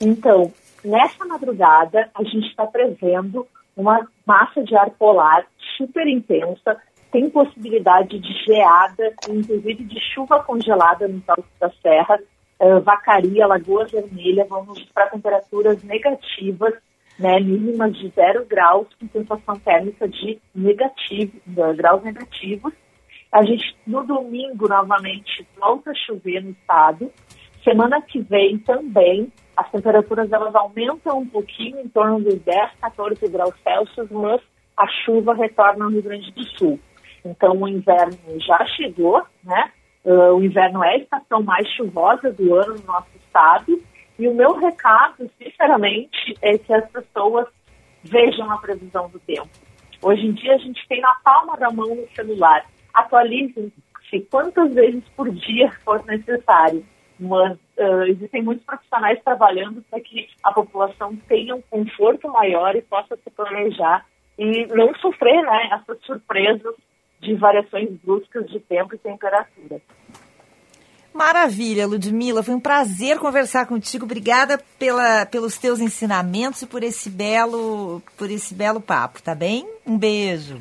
[0.00, 0.52] Então,
[0.84, 6.76] nessa madrugada, a gente está prevendo uma massa de ar polar super intensa,
[7.10, 12.18] tem possibilidade de geada, inclusive de chuva congelada no Alto da Serra.
[12.60, 16.74] Uh, Vacaria, Lagoa Vermelha, vamos para temperaturas negativas
[17.20, 22.72] né, mínimas de zero graus, com sensação térmica de negativo, de graus negativos.
[23.30, 27.12] A gente, no domingo, novamente, volta a chover no estado.
[27.62, 33.28] Semana que vem também, as temperaturas elas aumentam um pouquinho, em torno dos 10, 14
[33.28, 34.40] graus Celsius, mas
[34.76, 36.80] a chuva retorna no Rio Grande do Sul.
[37.24, 39.70] Então, o inverno já chegou, né?
[40.04, 43.82] Uh, o inverno é a estação mais chuvosa do ano no nosso estado
[44.18, 47.46] e o meu recado, sinceramente, é que as pessoas
[48.02, 49.48] vejam a previsão do tempo.
[50.02, 52.64] Hoje em dia a gente tem na palma da mão no celular.
[52.94, 56.84] Atualizem-se quantas vezes por dia for necessário.
[57.18, 62.80] Mas uh, existem muitos profissionais trabalhando para que a população tenha um conforto maior e
[62.82, 64.06] possa se planejar
[64.38, 66.74] e não sofrer né, essas surpresas
[67.20, 69.80] de variações bruscas de tempo e temperatura.
[71.12, 72.42] Maravilha, Ludmila.
[72.42, 74.04] Foi um prazer conversar contigo.
[74.04, 79.68] Obrigada pela, pelos teus ensinamentos e por esse belo, por esse belo papo, tá bem?
[79.84, 80.60] Um beijo.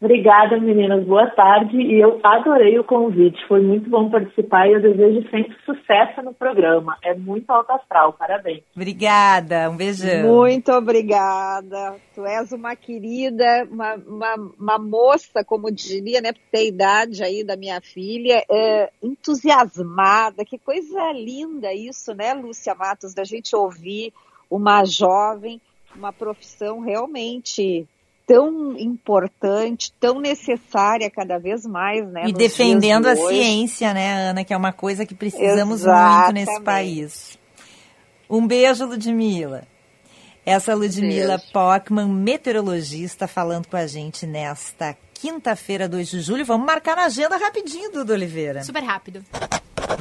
[0.00, 1.04] Obrigada, meninas.
[1.04, 1.76] Boa tarde.
[1.76, 3.38] E eu adorei o convite.
[3.48, 6.98] Foi muito bom participar e eu desejo sempre sucesso no programa.
[7.02, 8.12] É muito alto astral.
[8.12, 8.62] Parabéns.
[8.74, 9.70] Obrigada.
[9.70, 10.28] Um beijão.
[10.28, 11.96] Muito obrigada.
[12.14, 16.32] Tu és uma querida, uma, uma, uma moça, como diria, né?
[16.32, 20.44] Porque tem a idade aí da minha filha, é, entusiasmada.
[20.44, 24.12] Que coisa linda isso, né, Lúcia Matos, da gente ouvir
[24.50, 25.60] uma jovem,
[25.94, 27.86] uma profissão realmente
[28.26, 32.24] tão importante, tão necessária cada vez mais, né?
[32.26, 36.24] E defendendo de a ciência, né, Ana, que é uma coisa que precisamos Exatamente.
[36.24, 37.38] muito nesse país.
[38.28, 39.62] Um beijo, Ludmila.
[40.44, 41.52] Essa Ludmila beijo.
[41.52, 46.44] Pockman, meteorologista, falando com a gente nesta quinta-feira, 2 de julho.
[46.44, 48.62] Vamos marcar na agenda rapidinho, Dudu Oliveira.
[48.64, 49.24] Super rápido.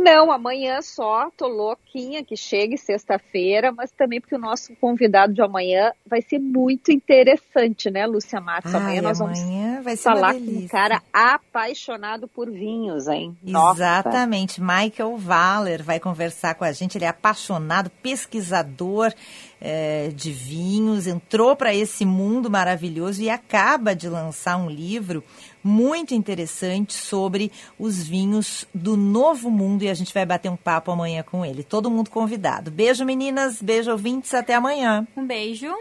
[0.00, 5.42] Não, amanhã só, tô louquinha que chegue sexta-feira, mas também porque o nosso convidado de
[5.42, 8.74] amanhã vai ser muito interessante, né, Lúcia Matos?
[8.74, 9.38] Ai, amanhã nós vamos
[9.82, 13.36] vai falar com um cara apaixonado por vinhos, hein?
[13.44, 14.58] Exatamente.
[14.58, 14.80] Nossa.
[14.80, 19.12] Michael Valer vai conversar com a gente, ele é apaixonado, pesquisador
[19.60, 25.22] é, de vinhos, entrou para esse mundo maravilhoso e acaba de lançar um livro
[25.62, 30.90] muito interessante sobre os vinhos do Novo Mundo e a gente vai bater um papo
[30.90, 31.62] amanhã com ele.
[31.62, 32.70] Todo mundo convidado.
[32.70, 33.60] Beijo, meninas.
[33.60, 34.32] Beijo, ouvintes.
[34.34, 35.06] Até amanhã.
[35.16, 35.72] Um beijo.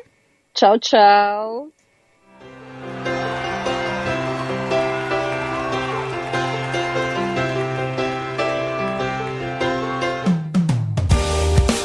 [0.53, 1.69] Tchau, tchau.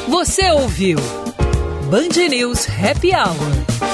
[0.08, 0.98] Você ouviu
[1.90, 3.93] Band News Happy Hour.